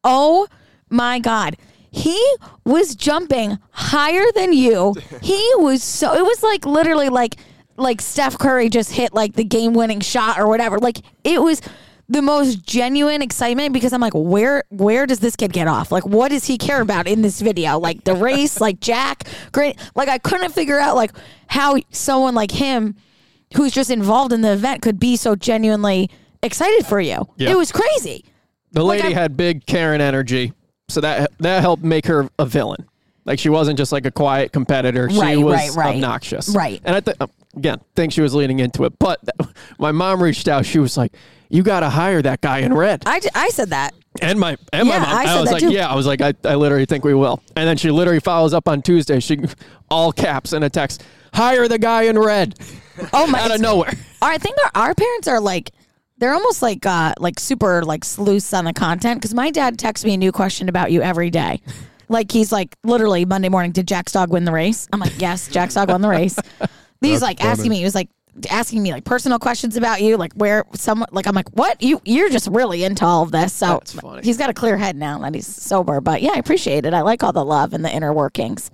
[0.04, 0.48] Oh
[0.90, 1.58] my god.
[1.92, 2.20] He
[2.66, 4.96] was jumping higher than you.
[5.22, 7.36] He was so it was like literally like
[7.78, 10.80] like Steph Curry just hit like the game winning shot or whatever.
[10.80, 11.62] Like it was
[12.10, 15.92] the most genuine excitement because I'm like, where where does this kid get off?
[15.92, 17.78] Like what does he care about in this video?
[17.80, 21.12] Like the race, like Jack, great like I couldn't figure out like
[21.48, 22.96] how someone like him
[23.56, 26.10] who's just involved in the event could be so genuinely
[26.42, 27.28] excited for you.
[27.38, 27.52] Yeah.
[27.52, 28.26] It was crazy.
[28.72, 30.54] The lady I- had big Karen energy,
[30.92, 32.86] so that that helped make her a villain.
[33.26, 35.96] Like she wasn't just like a quiet competitor; she Right, was right, right.
[35.96, 36.50] obnoxious.
[36.50, 36.82] Right.
[36.84, 38.98] And I think um, again, think she was leading into it.
[39.00, 39.20] But
[39.80, 40.66] my mom reached out.
[40.66, 41.14] She was like,
[41.50, 43.94] "You got to hire that guy in red." I, I said that.
[44.22, 45.18] And my and Yeah, my mom.
[45.18, 45.72] I said was that like, too.
[45.72, 48.54] "Yeah." I was like, I, "I literally think we will." And then she literally follows
[48.56, 49.20] up on Tuesday.
[49.20, 49.40] She
[49.92, 52.56] all caps in a text: "Hire the guy in red."
[53.14, 53.40] Oh my!
[53.44, 53.94] out of nowhere.
[54.22, 55.72] I think our, our parents are like
[56.22, 60.06] they're almost like uh like super like sleuths on the content because my dad texts
[60.06, 61.60] me a new question about you every day.
[62.08, 63.72] Like he's like literally Monday morning.
[63.74, 64.88] Did Jack's dog win the race?
[64.94, 66.38] I'm like, yes, Jack's dog won the race.
[67.02, 67.50] He's like funny.
[67.50, 67.78] asking me.
[67.80, 68.10] He was like
[68.52, 72.00] asking me like personal questions about you, like where someone like I'm like, what you
[72.06, 73.52] you're just really into all of this.
[73.54, 74.22] So That's funny.
[74.24, 76.00] he's got a clear head now that he's sober.
[76.00, 76.94] But yeah, I appreciate it.
[76.94, 78.70] I like all the love and the inner workings.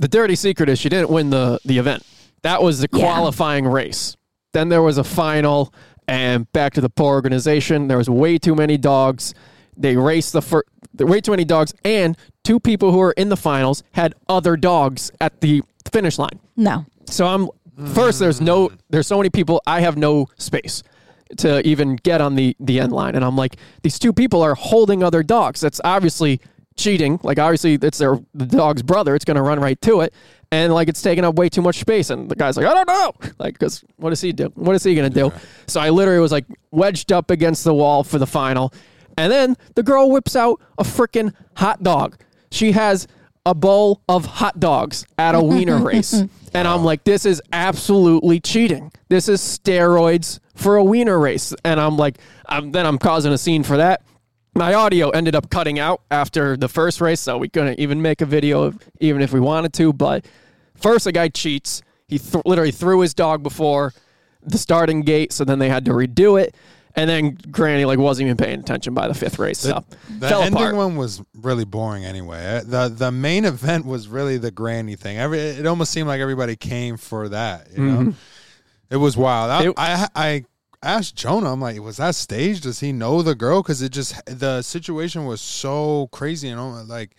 [0.00, 2.02] The dirty secret is she didn't win the the event.
[2.42, 3.04] That was the Yeah.
[3.14, 4.16] qualifying race.
[4.52, 5.72] Then there was a final,
[6.08, 7.86] and back to the poor organization.
[7.86, 9.34] There was way too many dogs.
[9.76, 10.66] They raced the first,
[10.98, 15.12] way too many dogs, and two people who were in the finals had other dogs
[15.20, 16.40] at the finish line.
[16.56, 17.48] No, So I'm
[17.94, 18.18] first.
[18.18, 18.70] There's no.
[18.90, 19.62] There's so many people.
[19.66, 20.82] I have no space
[21.36, 24.54] to even get on the the end line, and I'm like, these two people are
[24.54, 25.60] holding other dogs.
[25.60, 26.40] That's obviously
[26.76, 27.20] cheating.
[27.22, 29.14] Like obviously, it's their the dog's brother.
[29.14, 30.14] It's going to run right to it,
[30.50, 32.10] and like it's taking up way too much space.
[32.10, 33.12] And the guy's like, I don't know.
[33.38, 34.52] Like, because what does he do?
[34.54, 35.32] What is he going to do?
[35.66, 38.72] So I literally was like wedged up against the wall for the final,
[39.16, 42.16] and then the girl whips out a freaking hot dog.
[42.50, 43.06] She has
[43.44, 46.22] a bowl of hot dogs at a wiener race.
[46.54, 48.90] And I'm like, this is absolutely cheating.
[49.10, 51.52] This is steroids for a wiener race.
[51.62, 54.02] And I'm like, I'm, then I'm causing a scene for that.
[54.54, 58.20] My audio ended up cutting out after the first race, so we couldn't even make
[58.20, 59.92] a video, of, even if we wanted to.
[59.92, 60.26] But
[60.74, 61.82] first, a guy cheats.
[62.08, 63.92] He th- literally threw his dog before
[64.42, 66.56] the starting gate, so then they had to redo it.
[66.96, 69.84] And then Granny like wasn't even paying attention by the fifth race, so
[70.18, 70.74] The fell ending apart.
[70.74, 72.44] one was really boring anyway.
[72.56, 75.16] Uh, The the main event was really the granny thing.
[75.18, 77.68] Every it almost seemed like everybody came for that.
[77.76, 78.14] You know,
[78.90, 79.50] it was wild.
[79.52, 79.68] I, Mm-hmm.
[79.70, 80.44] It- I I
[80.82, 81.52] asked Jonah.
[81.52, 82.64] I'm like, was that staged?
[82.64, 83.62] Does he know the girl?
[83.62, 87.14] Because it just the situation was so crazy and all, like.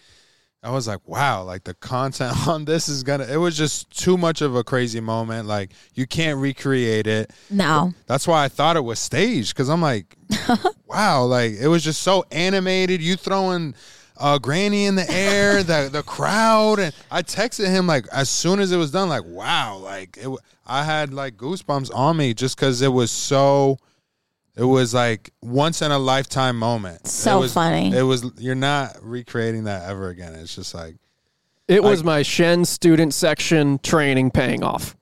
[0.61, 3.23] I was like, wow, like the content on this is gonna.
[3.23, 5.47] It was just too much of a crazy moment.
[5.47, 7.31] Like you can't recreate it.
[7.49, 7.93] no.
[8.07, 10.17] That's why I thought it was staged because I'm like,
[10.85, 13.01] wow, like it was just so animated.
[13.01, 13.73] You throwing
[14.19, 18.59] uh, Granny in the air, the the crowd, and I texted him like as soon
[18.59, 20.29] as it was done, like wow, like it.
[20.65, 23.77] I had like goosebumps on me just because it was so.
[24.55, 27.07] It was like once in a lifetime moment.
[27.07, 27.95] So it was, funny.
[27.95, 28.29] It was.
[28.37, 30.35] You're not recreating that ever again.
[30.35, 30.95] It's just like
[31.67, 34.97] It was my Shen student section training paying off.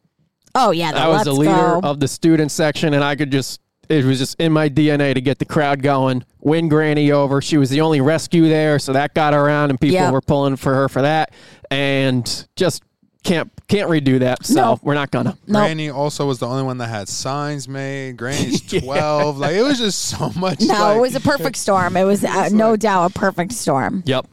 [0.54, 1.82] Oh yeah, the I was let's the leader go.
[1.84, 3.60] of the student section, and I could just.
[3.90, 7.42] It was just in my DNA to get the crowd going, win Granny over.
[7.42, 10.12] She was the only rescue there, so that got around, and people Yep.
[10.14, 11.32] were pulling for her for that,
[11.72, 12.84] and just
[13.24, 14.46] can't can't redo that.
[14.46, 14.80] So No.
[14.82, 15.38] we're not gonna.
[15.48, 15.60] No.
[15.60, 18.16] Granny also was the only one that had signs made.
[18.18, 19.38] Granny's twelve.
[19.38, 20.62] Like it was just so much.
[20.62, 21.98] No, like- it was a perfect storm.
[21.98, 24.04] It was uh, no doubt a perfect storm.
[24.06, 24.28] Yep.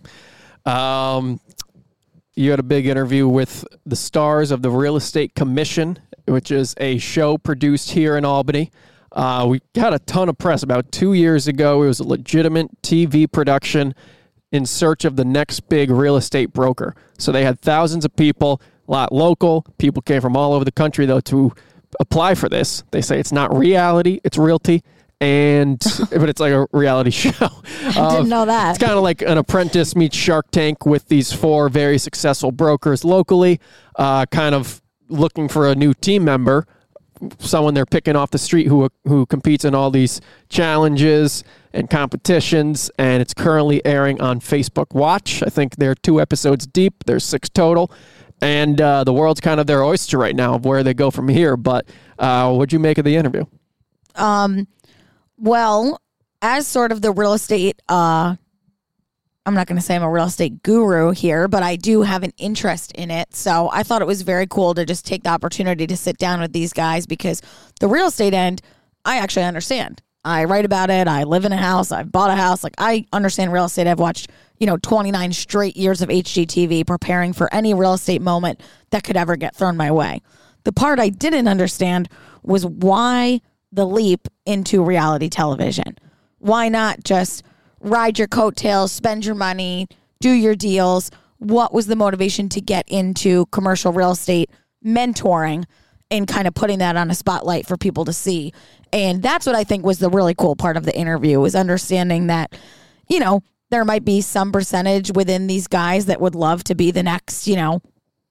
[0.66, 1.40] Um,
[2.36, 6.74] you had a big interview with the stars of the Real Estate Commission, which is
[6.78, 8.70] a show produced here in Albany.
[9.14, 11.82] Uh, we got a ton of press about two years ago.
[11.84, 13.94] It was a legitimate TV production.
[14.52, 16.94] in search of the next big real estate broker.
[17.18, 19.66] So they had thousands of people, a lot local.
[19.78, 21.52] People came from all over the country, though, to
[21.98, 22.84] apply for this.
[22.92, 24.84] They say it's not reality, it's realty.
[25.20, 27.32] And but it's like a reality show.
[27.40, 28.76] I didn't know that.
[28.76, 33.04] It's kind of like an apprentice meets Shark Tank with these four very successful brokers
[33.04, 33.58] locally,
[33.96, 36.66] uh, kind of looking for a new team member,
[37.38, 42.90] someone they're picking off the street who who competes in all these challenges and competitions.
[42.98, 45.42] And it's currently airing on Facebook Watch.
[45.42, 47.04] I think they're two episodes deep.
[47.04, 47.90] There's six total.
[48.40, 51.28] And uh, the world's kind of their oyster right now of where they go from
[51.28, 51.56] here.
[51.56, 53.44] But uh, what'd you make of the interview?
[54.16, 54.66] Um,
[55.38, 56.00] Well,
[56.42, 58.36] as sort of the real estate, uh,
[59.46, 62.22] I'm not going to say I'm a real estate guru here, but I do have
[62.22, 63.34] an interest in it.
[63.34, 66.40] So I thought it was very cool to just take the opportunity to sit down
[66.40, 67.42] with these guys because
[67.78, 68.62] the real estate end,
[69.04, 70.00] I actually understand.
[70.24, 71.06] I write about it.
[71.06, 71.92] I live in a house.
[71.92, 72.64] I've bought a house.
[72.64, 73.86] Like I understand real estate.
[73.86, 78.62] I've watched, you know, 29 straight years of HGTV preparing for any real estate moment
[78.90, 80.22] that could ever get thrown my way.
[80.64, 82.08] The part I didn't understand
[82.42, 85.98] was why the leap into reality television.
[86.38, 87.42] Why not just
[87.84, 89.86] ride your coattails, spend your money,
[90.20, 91.10] do your deals?
[91.38, 94.50] What was the motivation to get into commercial real estate
[94.84, 95.64] mentoring
[96.10, 98.52] and kind of putting that on a spotlight for people to see?
[98.92, 102.28] And that's what I think was the really cool part of the interview was understanding
[102.28, 102.56] that,
[103.08, 106.90] you know, there might be some percentage within these guys that would love to be
[106.90, 107.82] the next, you know,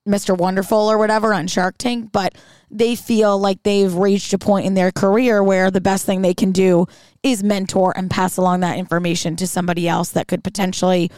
[0.07, 0.37] Mr.
[0.37, 2.35] Wonderful or whatever on Shark Tank, but
[2.69, 6.33] they feel like they've reached a point in their career where the best thing they
[6.33, 6.87] can do
[7.21, 11.09] is mentor and pass along that information to somebody else that could potentially,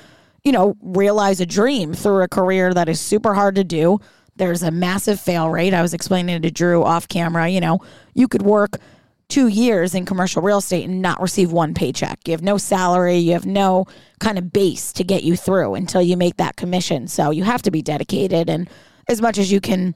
[0.43, 3.99] you know, realize a dream through a career that is super hard to do.
[4.35, 5.73] There's a massive fail rate.
[5.73, 7.79] I was explaining to Drew off camera, you know,
[8.13, 8.77] you could work
[9.27, 12.19] two years in commercial real estate and not receive one paycheck.
[12.27, 13.85] You have no salary, you have no
[14.19, 17.07] kind of base to get you through until you make that commission.
[17.07, 18.69] So you have to be dedicated and
[19.07, 19.95] as much as you can,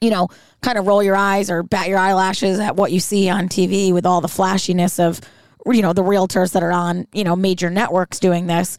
[0.00, 0.28] you know,
[0.62, 3.92] kind of roll your eyes or bat your eyelashes at what you see on TV
[3.92, 5.20] with all the flashiness of,
[5.66, 8.78] you know, the realtors that are on, you know, major networks doing this.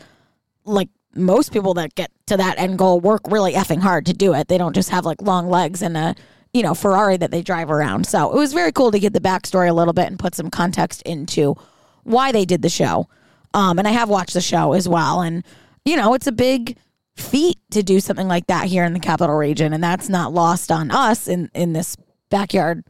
[0.65, 4.33] Like most people that get to that end goal work really effing hard to do
[4.33, 4.47] it.
[4.47, 6.15] They don't just have like long legs and a
[6.53, 8.05] you know, Ferrari that they drive around.
[8.05, 10.49] So it was very cool to get the backstory a little bit and put some
[10.49, 11.55] context into
[12.03, 13.09] why they did the show.
[13.55, 15.21] Um, and I have watched the show as well.
[15.21, 15.43] And,
[15.83, 16.77] you know, it's a big
[17.15, 19.73] feat to do something like that here in the capital region.
[19.73, 21.97] And that's not lost on us in, in this
[22.29, 22.83] backyard,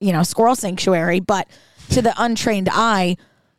[0.00, 1.20] you know, squirrel sanctuary.
[1.20, 1.48] But
[1.90, 3.16] to the untrained eye,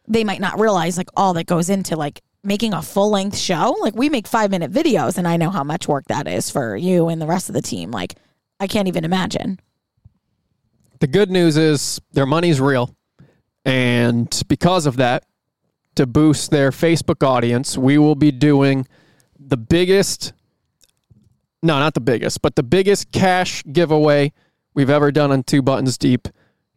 [0.07, 3.75] they might not realize like all that goes into like making a full length show.
[3.79, 6.75] Like we make five minute videos and I know how much work that is for
[6.75, 7.91] you and the rest of the team.
[7.91, 8.15] Like
[8.59, 9.59] I can't even imagine.
[10.99, 12.95] The good news is their money's real.
[13.65, 15.25] And because of that,
[15.95, 18.87] to boost their Facebook audience, we will be doing
[19.39, 20.33] the biggest,
[21.63, 24.31] no, not the biggest, but the biggest cash giveaway
[24.73, 26.27] we've ever done on Two Buttons Deep.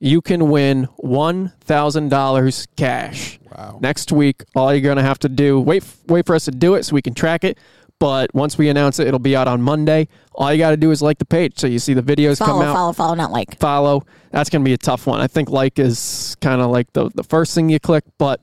[0.01, 3.41] You can win $1,000 cash.
[3.51, 3.79] Wow.
[3.83, 6.77] Next week, all you're going to have to do, wait, wait for us to do
[6.77, 7.59] it so we can track it.
[8.01, 10.09] But once we announce it, it'll be out on Monday.
[10.35, 11.59] All you got to do is like the page.
[11.59, 13.59] So you see the videos Follow, come out follow, follow, not like.
[13.59, 14.05] follow.
[14.31, 15.21] That's going to be a tough one.
[15.21, 18.41] I think like is kind of like the, the first thing you click, but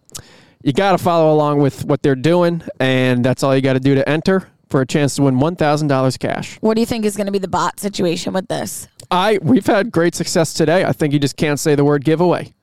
[0.62, 3.80] you got to follow along with what they're doing, and that's all you got to
[3.80, 6.58] do to enter for a chance to win $1,000 cash.
[6.60, 8.88] What do you think is going to be the bot situation with this?
[9.12, 10.84] I we've had great success today.
[10.84, 12.54] I think you just can't say the word giveaway.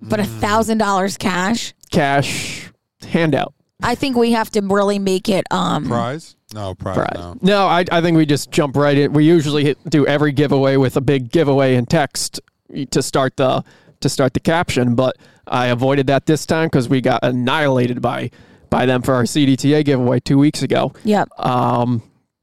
[0.00, 1.74] But a thousand dollars cash.
[1.90, 2.70] Cash
[3.02, 3.52] handout.
[3.82, 5.44] I think we have to really make it.
[5.50, 6.36] Um, Prize?
[6.54, 6.96] No, prize.
[6.96, 7.14] Right.
[7.14, 7.36] No.
[7.42, 9.12] No, I, I think we just jump right in.
[9.12, 12.40] We usually hit, do every giveaway with a big giveaway in text
[12.90, 13.64] to start the
[14.00, 18.30] to start the caption, but I avoided that this time because we got annihilated by
[18.70, 20.92] by them for our CDTA giveaway two weeks ago.
[21.04, 21.28] Yep.
[21.38, 22.02] Um,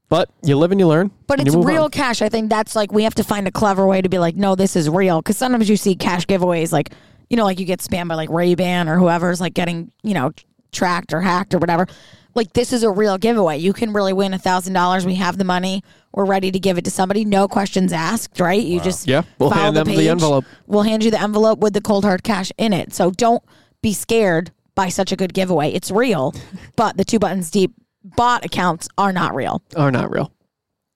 [0.09, 1.11] but you live and you learn.
[1.27, 1.91] But it's real on.
[1.91, 2.21] cash.
[2.21, 4.55] I think that's like we have to find a clever way to be like, no,
[4.55, 5.21] this is real.
[5.21, 6.91] Because sometimes you see cash giveaways, like
[7.29, 10.13] you know, like you get spammed by like Ray Ban or whoever's like getting you
[10.13, 10.31] know
[10.73, 11.88] tracked or hacked or whatever.
[12.36, 13.57] Like this is a real giveaway.
[13.59, 15.05] You can really win a thousand dollars.
[15.05, 15.83] We have the money.
[16.12, 17.25] We're ready to give it to somebody.
[17.25, 18.39] No questions asked.
[18.39, 18.62] Right?
[18.62, 20.45] You just Yeah, we'll follow hand the them the envelope.
[20.65, 22.93] We'll hand you the envelope with the cold hard cash in it.
[22.93, 23.43] So don't
[23.82, 25.71] be scared by such a good giveaway.
[25.71, 26.34] It's real,
[26.76, 29.61] but the two buttons deep bot accounts are not real.
[29.76, 30.32] Are not real.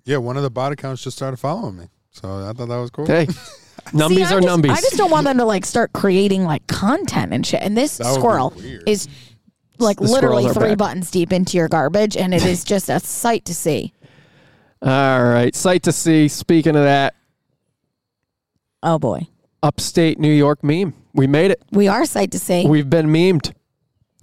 [0.05, 1.86] Yeah, one of the bot accounts just started following me.
[2.11, 3.05] So I thought that was cool.
[3.05, 3.25] Hey,
[3.91, 4.69] numbies See, are I'm just, numbies.
[4.71, 7.61] I just don't want them to like start creating like content and shit.
[7.61, 8.53] And this That squirrel
[8.88, 9.07] is
[9.80, 10.78] like The literally three back.
[10.78, 13.93] buttons deep into your garbage, and it is just a sight to see.
[14.82, 16.28] All right, sight to see.
[16.28, 17.15] Speaking of that,
[18.84, 19.28] Oh boy,
[19.63, 20.93] upstate New York meme.
[21.13, 21.61] We made it.
[21.71, 22.65] we are sight to see.
[22.67, 23.53] We've been memed.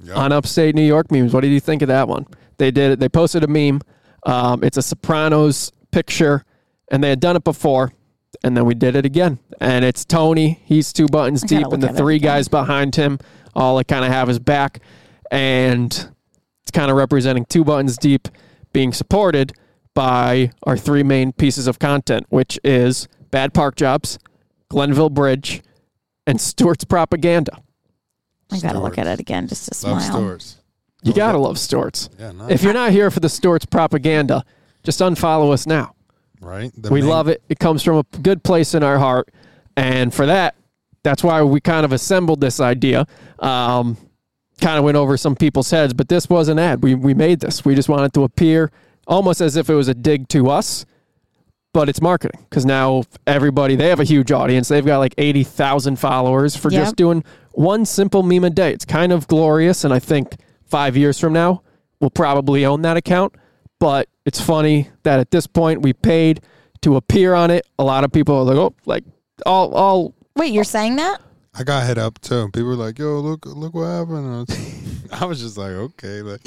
[0.02, 0.16] Yep.
[0.18, 1.32] on upstate New York memes.
[1.32, 2.26] What did you think of that one?
[2.58, 3.00] They did it.
[3.00, 3.80] They posted a meme.
[4.26, 6.44] Um, it's a Sopranos picture,
[6.90, 7.92] and they had done it before,
[8.42, 9.38] and then we did it again.
[9.62, 10.60] And it's Tony.
[10.66, 13.18] He's two buttons deep, and the three guys behind him
[13.54, 14.80] all like kind of have his back,
[15.34, 15.92] and
[16.62, 18.28] it's kind of representing two buttons deep
[18.72, 19.52] being supported
[19.94, 24.18] by our three main pieces of content, which is Bad Park Jobs,
[24.68, 25.60] Glenville Bridge,
[26.26, 27.60] and Stewart's Propaganda.
[28.52, 29.94] I gotta look at it again just to smile.
[29.94, 30.56] Love Stewart's.
[31.02, 32.08] You gotta love Stewart's.
[32.18, 32.48] Yeah, no.
[32.48, 34.44] If you're not here for the Stewart's propaganda,
[34.84, 35.94] just unfollow us now.
[36.40, 36.70] right?
[36.76, 37.42] The we main- love it.
[37.48, 39.30] It comes from a good place in our heart,
[39.76, 40.54] and for that,
[41.02, 43.06] that's why we kind of assembled this idea.
[43.40, 43.96] Um,
[44.60, 46.82] kind of went over some people's heads, but this was an ad.
[46.82, 47.64] We we made this.
[47.64, 48.70] We just wanted to appear
[49.06, 50.86] almost as if it was a dig to us,
[51.72, 54.68] but it's marketing because now everybody they have a huge audience.
[54.68, 56.82] They've got like eighty thousand followers for Yep.
[56.82, 58.72] just doing one simple meme a day.
[58.72, 61.62] It's kind of glorious, and I think five years from now
[62.00, 63.34] we'll probably own that account.
[63.80, 66.40] But it's funny that at this point we paid
[66.82, 67.66] to appear on it.
[67.78, 69.04] A lot of people are like, oh, like
[69.44, 71.20] all all Wait, you're saying that?
[71.56, 72.48] I got hit up too.
[72.52, 76.22] People were like, "Yo, look, look what happened." I was, I was just like, "Okay."
[76.22, 76.40] Like,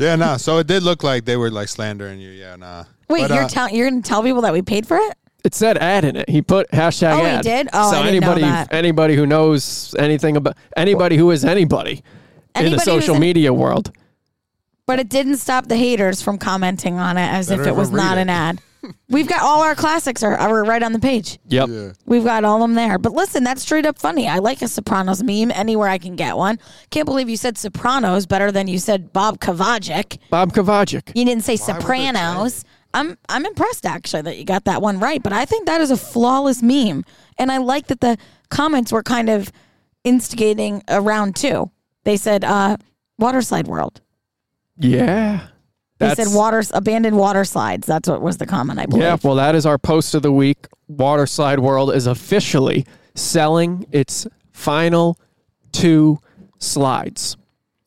[0.00, 0.36] yeah, nah.
[0.36, 2.30] So it did look like they were like slandering you.
[2.30, 2.84] Yeah, nah.
[3.08, 5.14] Wait, But, you're uh, telling you're gonna tell people that we paid for it?
[5.44, 6.28] it said ad in it.
[6.28, 7.42] He put hashtag Oh, he ad.
[7.44, 7.68] did?
[7.72, 8.72] Oh, so I didn't know anybody that.
[8.74, 12.02] anybody who knows anything about anybody who is anybody, in
[12.66, 13.92] Anybody the who's social an- media world.
[14.84, 17.88] But it didn't stop the haters from commenting on it as Better if it was
[17.88, 18.22] even read not it.
[18.22, 18.60] an ad.
[19.08, 21.38] We've got all our classics are, are right on the page.
[21.48, 21.68] Yep.
[21.68, 21.92] Yeah.
[22.06, 22.98] We've got all of them there.
[22.98, 24.28] But listen, that's straight up funny.
[24.28, 26.58] I like a Sopranos meme anywhere I can get one.
[26.90, 30.18] Can't believe you said Sopranos better than you said Bob Kovachick.
[30.30, 31.12] Bob Kovachick.
[31.14, 32.64] You didn't say would they Sopranos.
[32.94, 35.22] I'm I'm impressed actually that you got that one right.
[35.22, 37.04] But I think that is a flawless meme,
[37.36, 38.16] and I like that the
[38.48, 39.52] comments were kind of
[40.04, 41.70] instigating around too.
[42.04, 42.76] They said uh,
[43.18, 44.00] water slide world.
[44.78, 45.48] Yeah.
[45.98, 47.86] They said water abandoned water slides.
[47.86, 49.02] That's what was the comment I believe.
[49.02, 50.66] Yeah, well, that is our post of the week.
[50.90, 55.18] Waterslide World is officially selling its final
[55.72, 56.18] two
[56.58, 57.36] slides.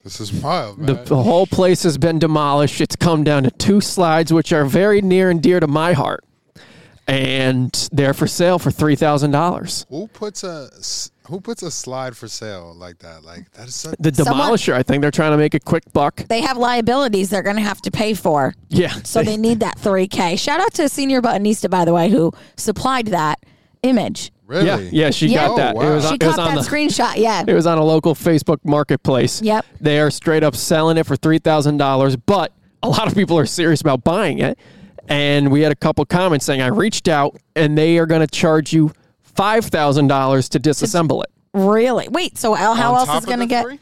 [0.03, 1.05] This is wild, The, man.
[1.05, 2.81] the whole place has been demolished.
[2.81, 6.23] It's come down to two slides, which are very near and dear to my heart.
[7.07, 9.85] And they're for sale for $3,000.
[9.89, 13.23] who puts a s- who puts a slide for sale like that?
[13.23, 13.95] Like that is such.
[13.99, 16.17] The Someone- demolisher, I think they're trying to make a quick buck.
[16.29, 18.53] They have liabilities they're going to have to pay for.
[18.69, 18.91] Yeah.
[19.03, 20.37] So they need that 3K.
[20.37, 23.39] Shout out to Senior Buttonista, by the way, who supplied that
[23.81, 24.31] image.
[24.45, 24.65] really?
[24.67, 25.47] Yeah, yeah, she Yeah.
[25.47, 25.75] got that.
[25.77, 27.15] Oh, It was on, She it was caught on that the screenshot.
[27.15, 27.43] Yeah.
[27.47, 29.41] It was on a local Facebook marketplace.
[29.41, 29.65] Yep.
[29.79, 32.51] They are straight up selling it for $3,000, but
[32.83, 34.59] a lot of people are serious about buying it.
[35.07, 38.27] And we had a couple comments saying, I reached out and they are going to
[38.27, 38.91] charge you
[39.35, 41.29] $5,000 to disassemble it.
[41.53, 42.07] Really?
[42.09, 43.63] Wait, so how how On else top is of going to the get.
[43.65, 43.79] three?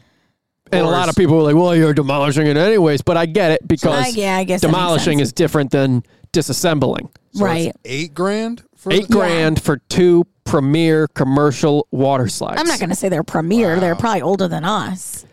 [0.72, 3.02] And a Or lot of people were like, well, you're demolishing it anyways.
[3.02, 5.30] But I get it because I- yeah, I guess that makes demolishing sense.
[5.30, 7.10] is different than disassembling.
[7.34, 7.68] So Right.
[7.70, 12.60] it's eight grand for Eight the- grand for two premier commercial water slides.
[12.62, 13.80] I'm not going to say they're premier.
[13.80, 15.26] They're probably older than us.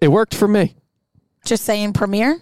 [0.00, 0.76] It worked for me.
[1.46, 2.38] Just saying premier?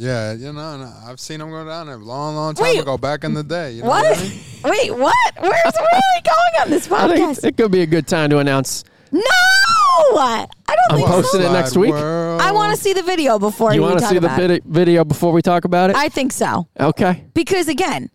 [0.00, 2.78] Yeah, you know, no, I've seen them go down there a long, long time Wait.
[2.80, 3.72] ago, back in the day.
[3.72, 4.04] You know What?
[4.04, 4.40] what I mean?
[4.62, 5.14] Wait, what?
[5.40, 7.44] Where's where are we going on this podcast?
[7.44, 8.84] it could be a good time to announce.
[9.10, 9.20] no!
[9.20, 11.48] I don't I'm think posting so.
[11.50, 11.90] it next week.
[11.90, 12.40] World.
[12.40, 15.04] I want to see the video before You you, want to see the vid- video
[15.04, 15.96] before we talk about it?
[15.96, 16.68] I think so.
[16.78, 17.24] okay.
[17.34, 18.08] Because again,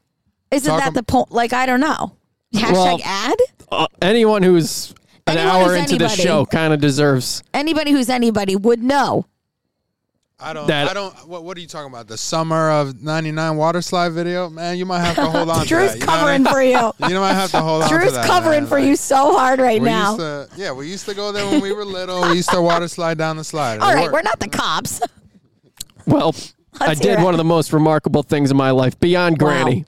[0.51, 1.31] isn't Talk that ab- the point?
[1.31, 2.15] Like, I don't know.
[2.55, 3.37] Hashtag Well- ad?
[3.71, 4.93] Uh, anyone who's
[5.27, 7.43] an Anyone hour who's into the show kind of deserves.
[7.53, 9.25] Anybody who's anybody would know.
[10.43, 10.67] I don't.
[10.67, 11.13] that- I don't.
[11.27, 12.07] What, what are you talking about?
[12.07, 14.77] The summer of '99 water slide video, man.
[14.77, 15.61] You might have to hold on.
[15.63, 16.53] to Drew's that, know I covering mean?
[16.53, 16.91] for you.
[17.09, 17.89] You might have to hold on.
[17.89, 18.67] Drew's that, covering man.
[18.69, 20.17] for Like, you so hard right now.
[20.17, 22.21] To, yeah, we used to go there when we were little.
[22.29, 23.79] We used to water slide down the slide.
[23.79, 24.13] All It right, worked.
[24.13, 25.01] we're not the cops.
[26.05, 26.35] Well,
[26.81, 27.23] I Let's hear did it.
[27.23, 29.47] one of the most remarkable things in my life beyond Wow.
[29.47, 29.85] Granny.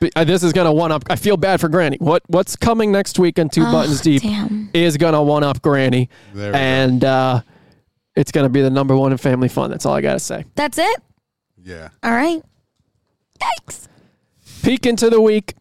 [0.00, 1.04] But, uh, this is going to one up.
[1.08, 1.96] I feel bad for Granny.
[1.98, 4.70] What What's coming next week on Two Buttons Deep Oh, damn.
[4.74, 6.10] is going to one up Granny.
[6.34, 6.58] There we go.
[6.58, 7.40] and uh,
[8.16, 9.70] it's going to be the number one in family fun.
[9.70, 10.44] That's all I got to say.
[10.54, 11.02] That's it?
[11.62, 11.88] Yeah.
[12.02, 12.42] All right.
[13.40, 13.88] Yikes.
[14.62, 15.54] Peek into the week.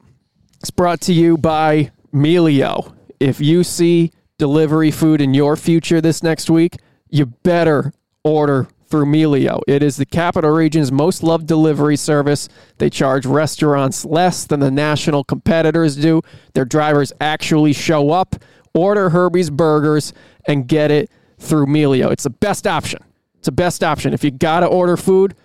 [0.60, 2.93] It's brought to you by Melio.
[3.20, 6.78] If you see delivery food in your future this next week,
[7.10, 7.93] you better
[8.24, 9.62] order through Melio.
[9.68, 12.47] It is the capital region's most loved delivery service.
[12.78, 16.22] They charge restaurants less than the national competitors do.
[16.54, 18.36] Their drivers actually show up,
[18.74, 20.14] order Herbie's burgers,
[20.45, 21.10] and get it
[21.44, 22.12] through Melio.
[22.12, 23.04] It's the best option.
[23.38, 24.14] It's the best option.
[24.14, 25.36] If you got to order food,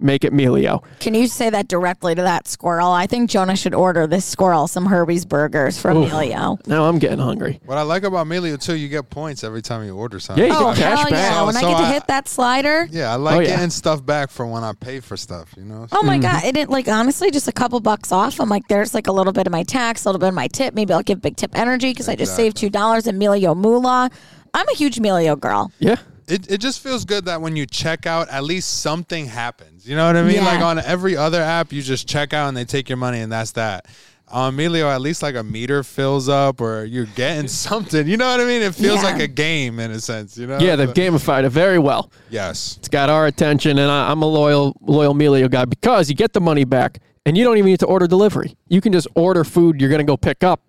[0.00, 0.82] make it Melio.
[0.98, 2.88] Can you say that directly to that squirrel?
[2.90, 6.08] I think Jonah should order this squirrel some Herbie's burgers from Oof.
[6.12, 6.58] Emilio.
[6.66, 7.60] Now I'm getting hungry.
[7.64, 10.44] What I like about Melio too, you get points every time you order something.
[10.44, 11.12] Yeah, you Oh get cash hell back.
[11.12, 11.38] yeah!
[11.38, 12.88] So- When I get to I- hit that slider.
[12.90, 13.46] Yeah, I like Oh, yeah.
[13.50, 15.54] getting stuff back for when I pay for stuff.
[15.56, 15.86] You know.
[15.92, 16.22] Oh my Mm-hmm.
[16.22, 16.44] god!
[16.44, 18.40] It didn't like honestly just a couple bucks off.
[18.40, 20.48] I'm like, there's like a little bit of my tax, a little bit of my
[20.48, 20.74] tip.
[20.74, 23.04] Maybe I'll give big tip energy because I just saved two dollars.
[23.04, 24.10] melio Moolah.
[24.54, 25.70] I'm a huge Melio girl.
[25.78, 25.96] Yeah.
[26.28, 29.86] it, it just feels good that when you check out, at least something happens.
[29.86, 30.36] You know what I mean?
[30.36, 30.46] Yeah.
[30.46, 33.30] Like on every other app, you just check out and they take your money, and
[33.30, 33.86] that's that.
[34.28, 38.08] On Melio, at least like a meter fills up, or you're getting something.
[38.08, 38.62] You know what I mean?
[38.62, 39.10] It feels Yeah.
[39.10, 40.38] like a game in a sense.
[40.38, 40.58] You know?
[40.58, 42.10] Yeah, they've But- gamified it very well.
[42.30, 42.76] Yes.
[42.78, 46.32] It's got our attention, and I, I'm a loyal, loyal Melio guy because you get
[46.32, 48.56] the money back, and you don't even need to order delivery.
[48.68, 50.60] You can just order food you're going to go pick up.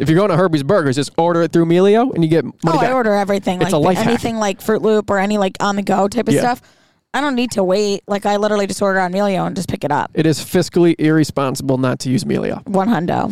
[0.00, 2.56] If you're going to Herbie's Burgers, just order it through Melio, and you get money
[2.66, 2.88] oh, back.
[2.88, 3.60] I order everything.
[3.60, 4.06] It's like a life hack.
[4.06, 6.40] anything like Fruit Loop or any like on the go type of Yeah.
[6.40, 6.62] stuff.
[7.12, 8.02] I don't need to wait.
[8.06, 10.10] Like I literally just order on Melio and just pick it up.
[10.14, 12.66] It is fiscally irresponsible not to use Melio.
[12.66, 13.30] One hundo.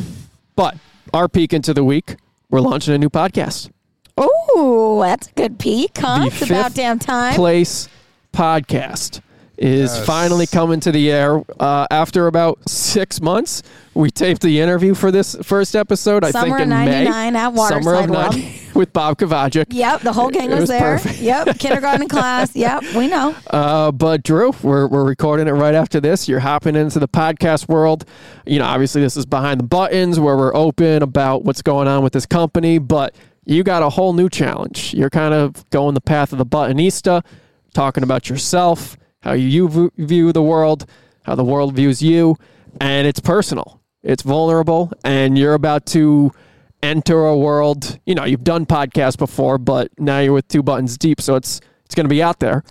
[0.57, 0.77] But
[1.15, 2.17] our peek into the week,
[2.51, 3.71] we're launching a new podcast.
[4.19, 6.19] Oh, that's a good peek, huh?
[6.19, 7.35] The it's about damn time.
[7.35, 7.89] Place
[8.35, 9.23] podcast
[9.59, 10.07] is Yes.
[10.07, 13.63] finally coming to the air uh, after about six months.
[13.95, 16.23] We taped the interview for this first episode.
[16.25, 17.05] I Summer think in of May.
[17.05, 18.37] 99 at Waterside Summer of World.
[18.37, 19.67] 90 with Bob Kovachick.
[19.71, 20.99] Yep, the whole gang It was, was there.
[20.99, 21.19] perfect.
[21.21, 22.55] Yep, kindergarten class.
[22.55, 23.35] Yep, we know.
[23.49, 26.29] Uh, but Drew, we're, we're recording it right after this.
[26.29, 28.05] You're hopping into the podcast world.
[28.47, 32.05] You know, obviously this is behind the buttons where we're open about what's going on
[32.05, 34.95] with this company, but you got a whole new challenge.
[34.95, 37.25] You're kind of going the path of the buttonista,
[37.75, 40.87] talking about yourself, how you view the world,
[41.23, 42.37] how the world views you,
[42.81, 43.81] and it's personal.
[44.03, 46.33] It's vulnerable, and you're about to
[46.83, 47.99] enter a world.
[48.07, 51.61] You know, you've done podcasts before, but now you're with two buttons deep, so it's
[51.85, 52.63] it's going to be out there.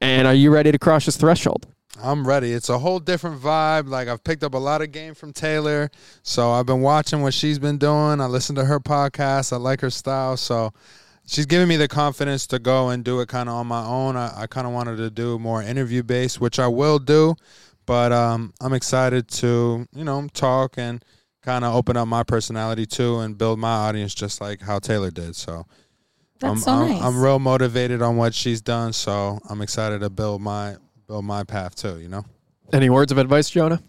[0.00, 1.66] And are you ready to cross this threshold?
[2.00, 2.52] I'm ready.
[2.52, 3.88] It's a whole different vibe.
[3.88, 5.90] Like I've picked up a lot of game from Taylor,
[6.22, 8.20] so I've been watching what she's been doing.
[8.20, 9.52] I listen to her podcast.
[9.52, 10.72] I like her style, so
[11.28, 14.16] she's giving me the confidence to go and do it kind of on my own.
[14.16, 17.36] I, I kind of wanted to do more interview based, which I will do,
[17.86, 21.04] but um, I'm excited to you know talk and
[21.42, 25.10] kind of open up my personality too and build my audience just like how Taylor
[25.10, 25.36] did.
[25.36, 25.66] So.
[26.40, 27.02] That's I'm, so I'm, nice.
[27.02, 30.76] I'm real motivated on what she's done, so I'm excited to build my
[31.08, 31.98] build my path too.
[31.98, 32.24] You know.
[32.72, 33.82] Any words of advice, Jonah?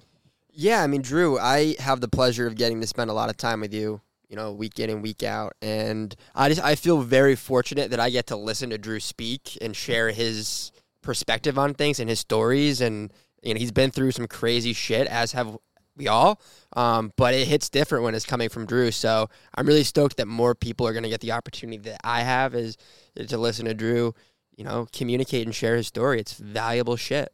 [0.51, 3.37] Yeah, I mean, Drew, I have the pleasure of getting to spend a lot of
[3.37, 7.01] time with you, you know, week in and week out, and I just I feel
[7.01, 10.71] very fortunate that I get to listen to Drew speak and share his
[11.01, 13.11] perspective on things and his stories, and
[13.41, 15.57] you know, he's been through some crazy shit, as have
[15.99, 16.41] we all.
[16.75, 18.89] Um, but it hits different when it's coming from Drew.
[18.91, 22.21] So I'm really stoked that more people are going to get the opportunity that I
[22.21, 22.77] have is
[23.15, 24.15] to listen to Drew,
[24.55, 26.19] you know, communicate and share his story.
[26.19, 27.29] It's valuable shit.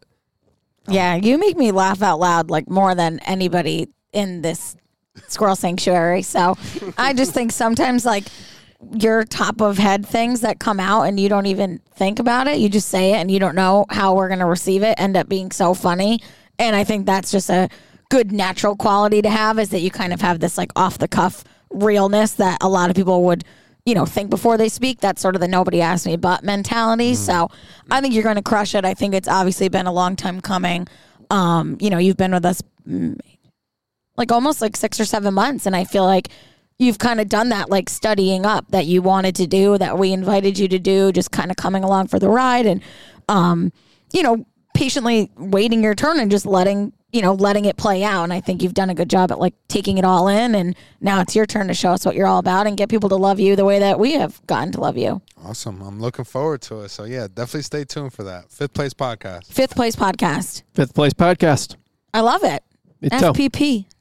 [0.87, 4.75] Yeah, you make me laugh out loud like more than anybody in this
[5.27, 6.21] squirrel sanctuary.
[6.21, 6.57] So
[6.97, 8.25] I just think sometimes like
[8.93, 12.57] your top of head things that come out and you don't even think about it.
[12.57, 15.17] You just say it and you don't know how we're going to receive it end
[15.17, 16.19] up being so funny.
[16.59, 17.69] And I think that's just a
[18.09, 21.07] good natural quality to have is that you kind of have this like off the
[21.07, 23.43] cuff realness that a lot of people would
[23.85, 27.13] you know think before they speak that's sort of the nobody asked me but mentality
[27.15, 27.49] so
[27.91, 30.39] i think you're going to crush it i think it's obviously been a long time
[30.39, 30.87] coming
[31.29, 33.19] um you know you've been with us mm,
[34.17, 36.29] like almost like six or seven months and i feel like
[36.77, 40.11] you've kind of done that like studying up that you wanted to do that we
[40.11, 42.81] invited you to do just kind of coming along for the ride and
[43.29, 43.71] um
[44.13, 48.23] you know patiently waiting your turn and just letting you know letting it play out
[48.23, 50.75] and i think you've done a good job at like taking it all in and
[50.99, 53.15] now it's your turn to show us what you're all about and get people to
[53.15, 55.79] love you the way that we have gotten to love you Awesome.
[55.81, 56.89] I'm looking forward to it.
[56.89, 58.49] So yeah, definitely stay tuned for that.
[58.49, 59.45] Fifth place podcast.
[59.45, 61.75] fifth place podcast Fifth Place Podcast.
[62.15, 62.63] i love it
[62.99, 63.94] Me too.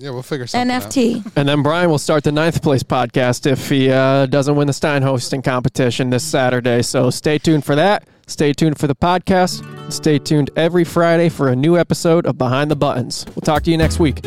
[0.00, 0.82] Fpp Yeah, we'll figure something out.
[0.82, 4.66] nft And then Brian will start the ninth place podcast if he uh, doesn't win
[4.66, 6.82] the Stein hosting competition this Saturday.
[6.82, 8.04] So stay tuned for that.
[8.26, 9.62] Stay tuned for the podcast.
[9.92, 13.26] Stay tuned every Friday for a new episode of Behind the Buttons.
[13.28, 14.24] We'll talk to you next week.